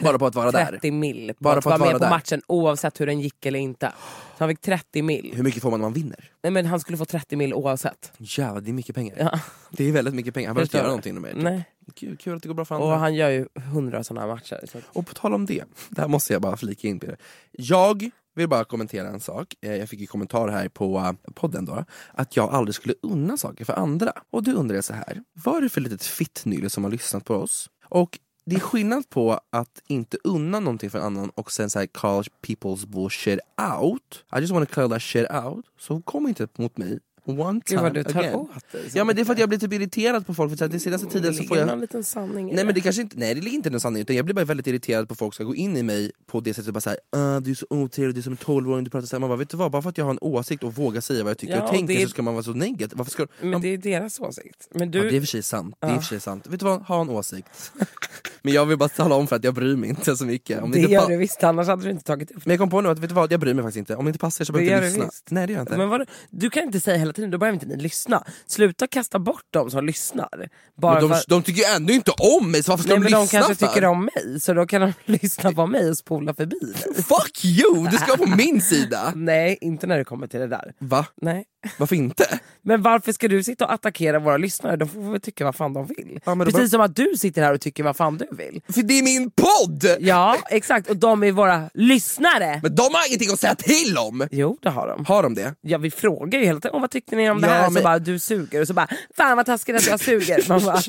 [0.00, 0.66] bara på att vara där.
[0.66, 2.10] 30 mil på Bara att på att vara med vara på där.
[2.10, 3.92] matchen oavsett hur den gick eller inte.
[4.38, 5.32] Så han fick 30 mil.
[5.36, 6.30] Hur mycket får man när man vinner?
[6.42, 8.12] Nej men han skulle få 30 mil oavsett.
[8.18, 9.16] Jävlar det är mycket pengar.
[9.18, 9.40] Ja.
[9.70, 11.32] Det är väldigt mycket pengar, han behöver inte göra någonting mer.
[11.36, 11.64] Nej.
[11.94, 12.96] Kul, kul att det går bra för Och andra.
[12.96, 14.60] han gör ju hundra sådana här matcher.
[14.72, 14.78] Så.
[14.86, 17.16] Och på tal om det, där måste jag bara flika in det.
[17.52, 21.64] Jag vill bara kommentera en sak, eh, jag fick ju kommentar här på eh, podden
[21.64, 24.12] då, att jag aldrig skulle unna saker för andra.
[24.30, 27.24] Och då undrar jag så här, vad är det för litet fittnylle som har lyssnat
[27.24, 27.70] på oss?
[27.88, 31.86] Och det är skillnad på att inte unna någonting för en annan och sen så
[31.92, 33.38] call people's bullshit
[33.80, 34.24] out.
[34.36, 35.66] I just wanna call that shit out.
[35.78, 36.98] Så kom inte mot mig
[37.38, 38.34] one Gud time vad du tar again.
[38.34, 38.82] åt dig.
[38.94, 40.80] Ja men det är för att jag blir typ irriterad på folk, för här, den
[40.80, 41.66] senaste tiden så får jag...
[41.66, 44.16] någon liten sanning Nej men det kanske inte, nej det ligger inte någon sanning utan
[44.16, 46.54] jag blir bara väldigt irriterad på folk som ska gå in i mig på det
[46.54, 49.06] sättet bara såhär uh, du är så otrevlig, du är som en 12-åring, du pratar
[49.06, 51.00] såhär, man bara vet du vad, bara för att jag har en åsikt och vågar
[51.00, 52.52] säga vad jag tycker Ja, och och tänker det är- så ska man vara så
[52.52, 54.68] negativ, varför ska Men man, det är deras åsikt.
[54.74, 56.46] Men du, ja, Det är och för sig sant, det är och för sig sant.
[56.46, 57.72] Vet du vad, ha en åsikt.
[58.42, 60.62] men jag vill bara tala om för att jag bryr mig inte så mycket.
[60.62, 62.42] Om det inte gör pa- du visst, annars hade du inte tagit upp det.
[62.46, 63.96] Men jag kom på nu att, vet du vad, jag bryr mig faktiskt inte.
[63.96, 65.04] Om det inte passar så Det behöver jag inte lyssna.
[65.06, 65.30] visst.
[65.30, 65.76] Nej det gör jag inte.
[65.78, 68.24] Men vad, du kan inte säga hela tiden, då behöver inte ni lyssna.
[68.46, 70.48] Sluta kasta bort dem som lyssnar.
[70.80, 71.24] Bara Men de, för...
[71.28, 73.54] de tycker ju ändå inte om mig så varför ska Nej, de lyssna de kanske
[73.54, 73.66] för?
[73.66, 76.94] tycker om mig, så då kan de lyssna på mig och spola förbi dig.
[77.04, 77.88] Fuck you!
[77.90, 79.12] Du ska vara på min sida!
[79.16, 80.72] Nej, inte när det kommer till det där.
[80.78, 81.06] Va?
[81.22, 81.44] Nej.
[81.78, 82.40] Varför inte?
[82.62, 84.76] Men varför ska du sitta och attackera våra lyssnare?
[84.76, 86.20] De får väl tycka vad fan de vill.
[86.24, 88.60] Ja, Precis som att du sitter här och tycker vad fan du vill.
[88.68, 89.84] För det är min podd!
[90.00, 90.90] Ja, exakt.
[90.90, 92.60] Och de är våra lyssnare.
[92.62, 94.28] Men de har ingenting att säga till om!
[94.30, 95.04] Jo, det har de.
[95.04, 95.54] Har de det?
[95.60, 97.64] Ja, vi frågar ju hela tiden, "Åh, vad tyckte ni om det Ja, här?
[97.66, 100.44] Så men- bara du suger och så bara fan vad taskigt att jag suger.
[100.48, 100.80] Man bara,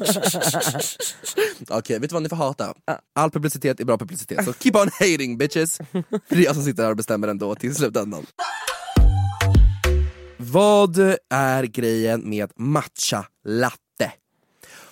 [1.80, 2.74] Okej, vet du vad ni får hata?
[3.16, 5.78] All publicitet är bra publicitet, så keep on hating bitches!
[5.78, 8.26] För det är jag som sitter här och bestämmer ändå till slutändan.
[10.38, 10.98] Vad
[11.30, 14.12] är grejen med matcha latte?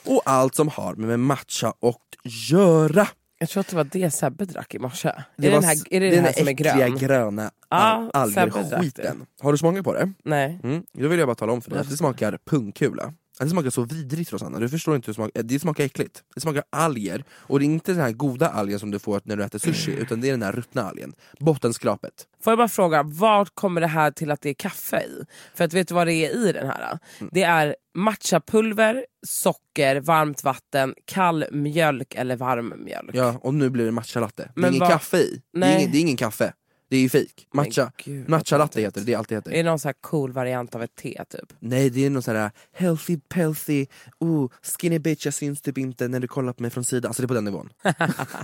[0.06, 3.08] Och allt som har med matcha att göra.
[3.40, 5.12] Jag tror att det var det Sebbe drack i morse.
[5.38, 6.98] Det är var den här, är det den här är som är äckliga grön?
[6.98, 9.26] gröna Ja, al- Sebbe drack algerskiten.
[9.42, 10.14] Har du smakat på det?
[10.24, 10.60] Nej.
[10.64, 10.84] Mm.
[10.94, 13.14] Då vill jag bara tala om för dig att det smakar pungkula.
[13.40, 15.44] Det smakar så vidrigt Rosanna, du förstår inte hur det smakar.
[15.44, 16.24] Det smakar äckligt.
[16.36, 19.36] Det smakar alger, och det är inte den här goda algen som du får när
[19.38, 21.14] du äter sushi, utan det är den här ruttna algen.
[21.40, 22.14] Bottenskrapet.
[22.44, 25.26] Får jag bara fråga, vart kommer det här till att det är kaffe i?
[25.56, 26.98] För att vet du vad det är i den här?
[27.20, 27.30] Mm.
[27.34, 27.76] Det är
[28.24, 33.10] matchapulver, socker, varmt vatten, kall mjölk eller varm mjölk.
[33.14, 34.44] Ja, och nu blir det matcha latte.
[34.56, 35.42] Det är Men ingen vad- kaffe i.
[35.54, 36.54] Det är, ingen, det är ingen kaffe.
[36.90, 37.46] Det är ju fake.
[37.54, 39.52] Matcha, gud, matcha latte heter det, det är allt det heter.
[39.52, 41.54] Är det någon sån här cool variant av ett te typ?
[41.60, 43.86] Nej det är någon sån här healthy pelthy,
[44.20, 47.22] oh, skinny bitch jag syns typ inte när du kollar på mig från sidan, alltså
[47.22, 47.70] det är på den nivån.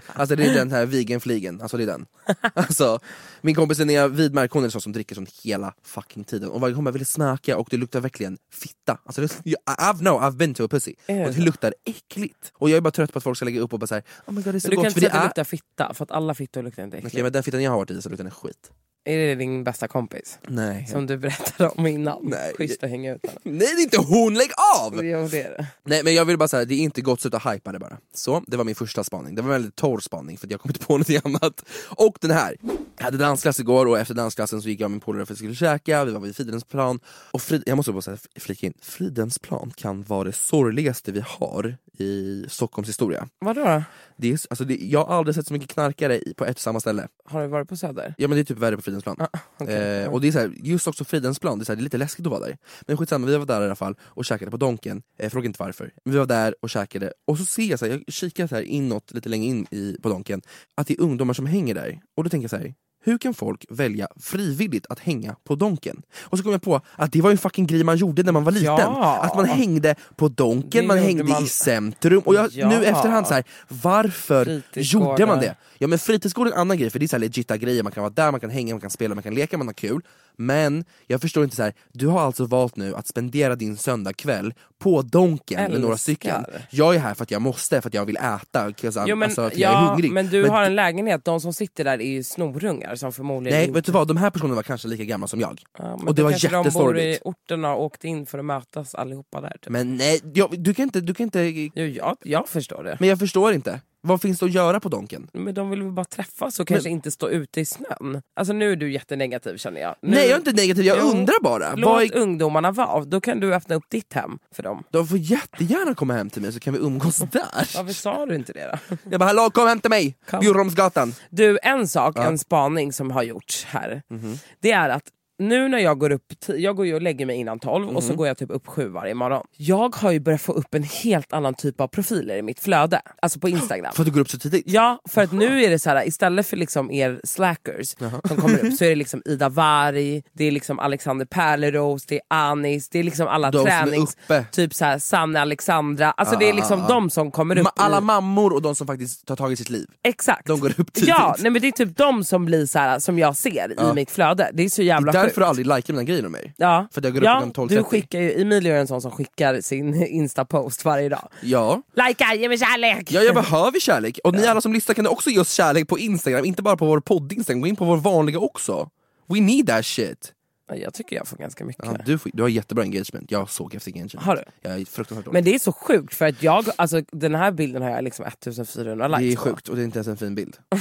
[0.08, 2.06] alltså det är den här vegan-fligen, alltså det är den.
[2.54, 3.00] alltså,
[3.42, 6.76] min kompis Linnea Widmark hon är så som dricker sånt hela fucking tiden och varje
[6.76, 8.98] gång man vill smaka och det luktar verkligen fitta.
[9.06, 10.94] Alltså det, jag- I've, no, I've been to a pussy.
[11.08, 12.52] Och det luktar äckligt.
[12.54, 14.34] Och jag är bara trött på att folk ska lägga upp och bara säga oh
[14.34, 15.42] my god det är så Men du kan gott inte för säga det att det
[15.42, 15.44] är...
[15.44, 17.14] luktar fitta, för att alla fittor luktar inte äckligt.
[17.14, 18.72] Okej men den fittan jag har varit i så luktar den skit.
[19.08, 20.40] Är det din bästa kompis?
[20.48, 20.88] Nej.
[20.88, 22.20] Som du berättade om innan?
[22.24, 22.54] Nej.
[22.58, 23.40] Schysst att hänga ut henne.
[23.44, 24.50] Nej det är inte hon, lägg
[24.82, 25.06] av!
[25.06, 25.68] Jo det är det.
[25.84, 27.98] Nej men jag vill bara säga, det är inte gott, sluta hypa det bara.
[28.14, 29.36] Så, det var min första spaning.
[29.36, 31.66] Det var en väldigt torr spaning för att jag kom inte på någonting annat.
[31.90, 32.56] Och den här.
[32.98, 35.38] Jag hade dansklass igår och efter dansklassen så gick jag och min polare för att
[35.38, 37.00] vi skulle käka, vi var vid Fridhemsplan.
[37.32, 41.78] Och Frid, jag måste bara säga, flika in, Fridhemsplan kan vara det sorgligaste vi har
[41.98, 43.28] i Stockholms historia.
[43.40, 43.84] Vadå då?
[44.18, 46.62] Det är, alltså det, jag har aldrig sett så mycket knarkare i, på ett och
[46.62, 47.08] samma ställe.
[47.26, 48.16] Har du varit på Söder?
[48.18, 49.18] Ja men det är typ värre på Fridhemsplan.
[49.60, 49.76] okej.
[49.76, 51.84] eh, och det är så här, just också Fridhemsplan, det är, så här, det är
[51.84, 52.58] lite läskigt att vara där.
[52.88, 55.64] Men skitsamma, vi var där i alla fall och käkade på Donken, eh, fråga inte
[55.64, 55.92] varför.
[56.06, 58.56] Men vi var där och käkade, och så ser jag, så här, jag kikar så
[58.56, 60.42] här inåt lite längre in i, på Donken,
[60.76, 62.00] att det är ungdomar som hänger där.
[62.18, 62.74] Och då tänker jag så här.
[63.06, 66.02] Hur kan folk välja frivilligt att hänga på Donken?
[66.22, 68.44] Och så kom jag på att det var en fucking grej man gjorde när man
[68.44, 68.66] var liten.
[68.78, 69.18] Ja.
[69.22, 71.44] Att man hängde på Donken, Det man hängde man.
[71.44, 72.22] i centrum.
[72.26, 72.70] Och jag, Ja.
[72.70, 75.56] nu efterhand så här, varför gjorde man det?
[75.78, 77.92] Ja men fritidsgården är en annan grej, för det är så här legitta grejer, man
[77.92, 80.02] kan vara där, man kan hänga, man kan spela, man kan leka, man har kul.
[80.38, 81.74] Men jag förstår inte så här.
[81.92, 85.98] du har alltså valt nu att spendera din söndagkväll på Donken med några Älskar.
[85.98, 86.46] stycken.
[86.70, 88.74] Jag är här för att jag måste, för att jag vill äta,
[89.08, 90.12] Jo, men, alltså, för jag är ja, hungrig.
[90.12, 93.68] men du har en lägenhet, de som sitter där är ju snorungar som förmodligen Nej
[93.68, 93.76] inte...
[93.76, 95.62] vet du vad, de här personerna var kanske lika gamla som jag.
[95.78, 97.22] Ja, men och det var kanske de bor i jättesorgligt.
[97.26, 99.58] orten och har åkt in för att mötas allihopa där.
[99.62, 99.70] Typ.
[99.70, 101.40] Men nej, jag, du kan inte, du kan inte...
[101.42, 102.98] Jo, jag, jag förstår det.
[103.00, 103.80] Men jag förstår inte.
[104.06, 105.28] Vad finns det att göra på Donken?
[105.34, 108.22] Men de vill väl bara träffas och kanske inte stå ute i snön?
[108.36, 109.96] Alltså nu är du jättenegativ känner jag.
[110.02, 111.06] Nu, Nej jag är inte negativ, jag Jo.
[111.08, 111.76] undrar bara.
[111.76, 114.84] Låt Vad är, ungdomarna vara, då kan du öppna upp ditt hem för dem.
[114.90, 117.78] de får jättegärna komma hem till mig så kan vi umgås där.
[117.78, 118.98] Varför sa du inte det då?
[119.12, 120.18] Jag bara hallå kom hem till mig!
[120.42, 121.14] Bjurholmsgatan.
[121.30, 124.02] Du, en sak, en spaning som har gjorts här.
[124.10, 124.38] Mhm.
[124.60, 125.04] Det är att
[125.40, 128.02] nu när jag går upp, jag går ju och lägger mig innan 12 och Mhm.
[128.02, 129.46] så går jag typ upp sju varje morgon.
[129.58, 133.02] Jag har ju börjat få upp en helt annan typ av profiler i mitt flöde,
[133.22, 133.92] alltså på Instagram.
[133.96, 134.64] För att du går upp så tidigt?
[134.68, 137.96] Ja, för att nu är det så här istället för liksom er slackers
[138.28, 142.16] som kommer upp så är det liksom Ida Varg, det är liksom Alexander Pärleros, det
[142.16, 144.18] är Anis, det är liksom alla De tränings...
[144.52, 147.68] Typ så här, Sanne Alexandra, alltså det är liksom de som kommer upp.
[147.76, 149.88] Alla i, mammor och de som faktiskt tar tag i sitt liv.
[150.04, 150.48] exakt.
[150.48, 151.10] De går upp tidigt.
[151.10, 153.94] Ja, nej men det är typ de som blir så här, som jag ser i
[153.94, 154.50] mitt flöde.
[154.54, 156.54] Det är så jävla är därför du aldrig likar mina grejer om mig.
[156.58, 157.84] Ja, För att jag går upp ja klockan du 12.30.
[157.84, 161.30] skickar ju, Emilia är en sån som skickar sin Insta-post varje dag.
[161.42, 161.82] Ja.
[161.96, 163.12] Lajka, ge mig kärlek!
[163.12, 164.20] ja, jag behöver kärlek.
[164.24, 166.86] Och ni alla som lyssnar kan också ge oss kärlek på Instagram, inte bara på
[166.86, 168.90] vår podd-instagram, gå in på vår vanliga också.
[169.28, 170.32] We need that shit.
[170.70, 171.86] Ja, Jag tycker jag får ganska mycket.
[171.86, 174.26] Ja, du, får- du har jättebra engagement, jag såg efter engagement.
[174.26, 174.44] Har du?
[174.70, 175.34] Jag är fruktansvärt dålig.
[175.34, 178.26] Men det är så sjukt för att jag, alltså den här bilden har jag liksom
[178.26, 179.42] 1400 likes Det är på.
[179.56, 180.58] sjukt och det är inte ens en fin bild.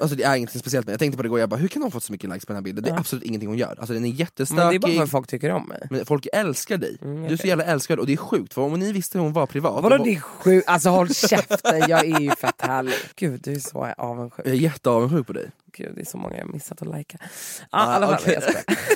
[0.00, 1.82] Alltså det är ingenting speciellt med Jag tänkte på det igår, jag bara hur kan
[1.82, 2.84] hon fått så mycket likes på den här bilden?
[2.84, 3.74] Det är absolut ingenting hon gör.
[3.78, 4.56] Alltså den är jättestökig.
[4.62, 5.86] Men det är bara för att folk tycker om mig.
[5.90, 6.96] Men folk älskar dig.
[7.00, 9.32] du är så jävla älskad och det är sjukt för om ni visste hur hon
[9.32, 9.82] var privat.
[9.82, 10.68] Vadå och- det är sjukt?
[10.68, 12.94] Alltså håll käften, jag är ju fett härlig.
[13.16, 14.46] Gud du är så avundsjuk.
[14.46, 15.50] Jag är jätteavundsjuk på dig.
[15.76, 17.20] Gud det är så många jag missat att likea.
[17.60, 18.40] Ja, Ah, i alla fall, okej.
[18.66, 18.76] jag.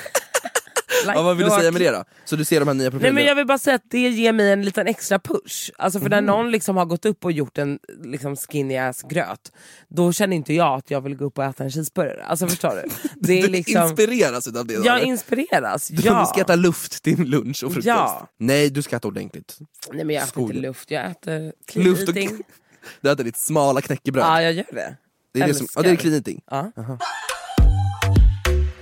[1.07, 2.05] Like Ja, vad vill du säga med det då?
[2.25, 3.15] Så du ser de här nya Nej profilerna?
[3.15, 5.71] men jag vill bara säga att det ger mig en liten extra push.
[5.79, 9.53] Alltså för när någon liksom har gått upp och gjort en liksom skinny ass gröt,
[9.89, 12.25] då känner inte jag att jag vill gå upp och äta en cheeseburgare.
[12.25, 12.91] Alltså förstår du?
[13.21, 14.75] Det är Du liksom, inspireras utav det?
[14.75, 15.07] jag eller?
[15.07, 15.89] inspireras.
[15.89, 16.27] Du Ja.
[16.27, 17.87] ska äta luft till lunch och frukost?
[17.87, 18.29] Ja.
[18.39, 19.59] Nej, du ska äta ordentligt.
[19.93, 20.51] Nej men jag äter Skog.
[20.51, 22.15] inte luft, jag äter clean Luft och...
[23.01, 24.25] Du äter ditt smala knäckebröd.
[24.25, 24.97] Ja jag gör det.
[25.35, 26.41] det, är det, som, ja, det är clean eating.
[26.51, 26.73] Ja.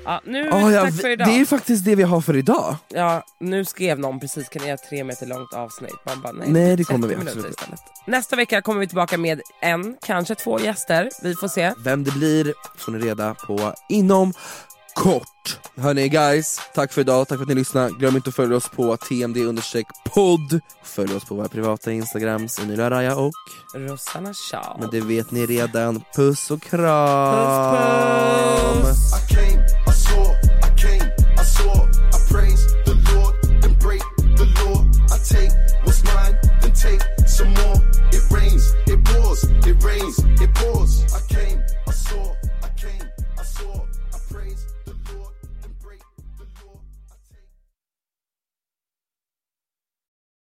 [0.08, 1.28] Ja, nu, Ah, ja, tack för idag.
[1.28, 2.76] det är faktiskt det vi har för idag.
[2.88, 5.94] Ja, nu skrev någon precis, kan ni göra tre meter långt avsnitt?
[6.06, 7.80] Man bara, nej, Nej, det kommer 30 vi absolut istället.
[8.06, 11.08] Nästa vecka kommer vi tillbaka med en, kanske två gäster.
[11.22, 11.72] Vi får se.
[11.84, 14.32] Vem det blir får ni reda på inom
[14.94, 15.58] kort.
[15.76, 17.90] Hörni guys, tack för idag, tack för att ni lyssnade.
[17.98, 19.58] Glöm inte att följa oss på tmd
[20.04, 20.60] podd.
[20.82, 23.32] Följ oss på våra privata instagrams, Emilia Raja och
[23.74, 24.80] Rosanna Shaw.
[24.80, 26.02] Men det vet ni redan.
[26.14, 28.82] Puss och kram!
[28.82, 29.77] Puss, puss.
[40.10, 41.07] freeze, it.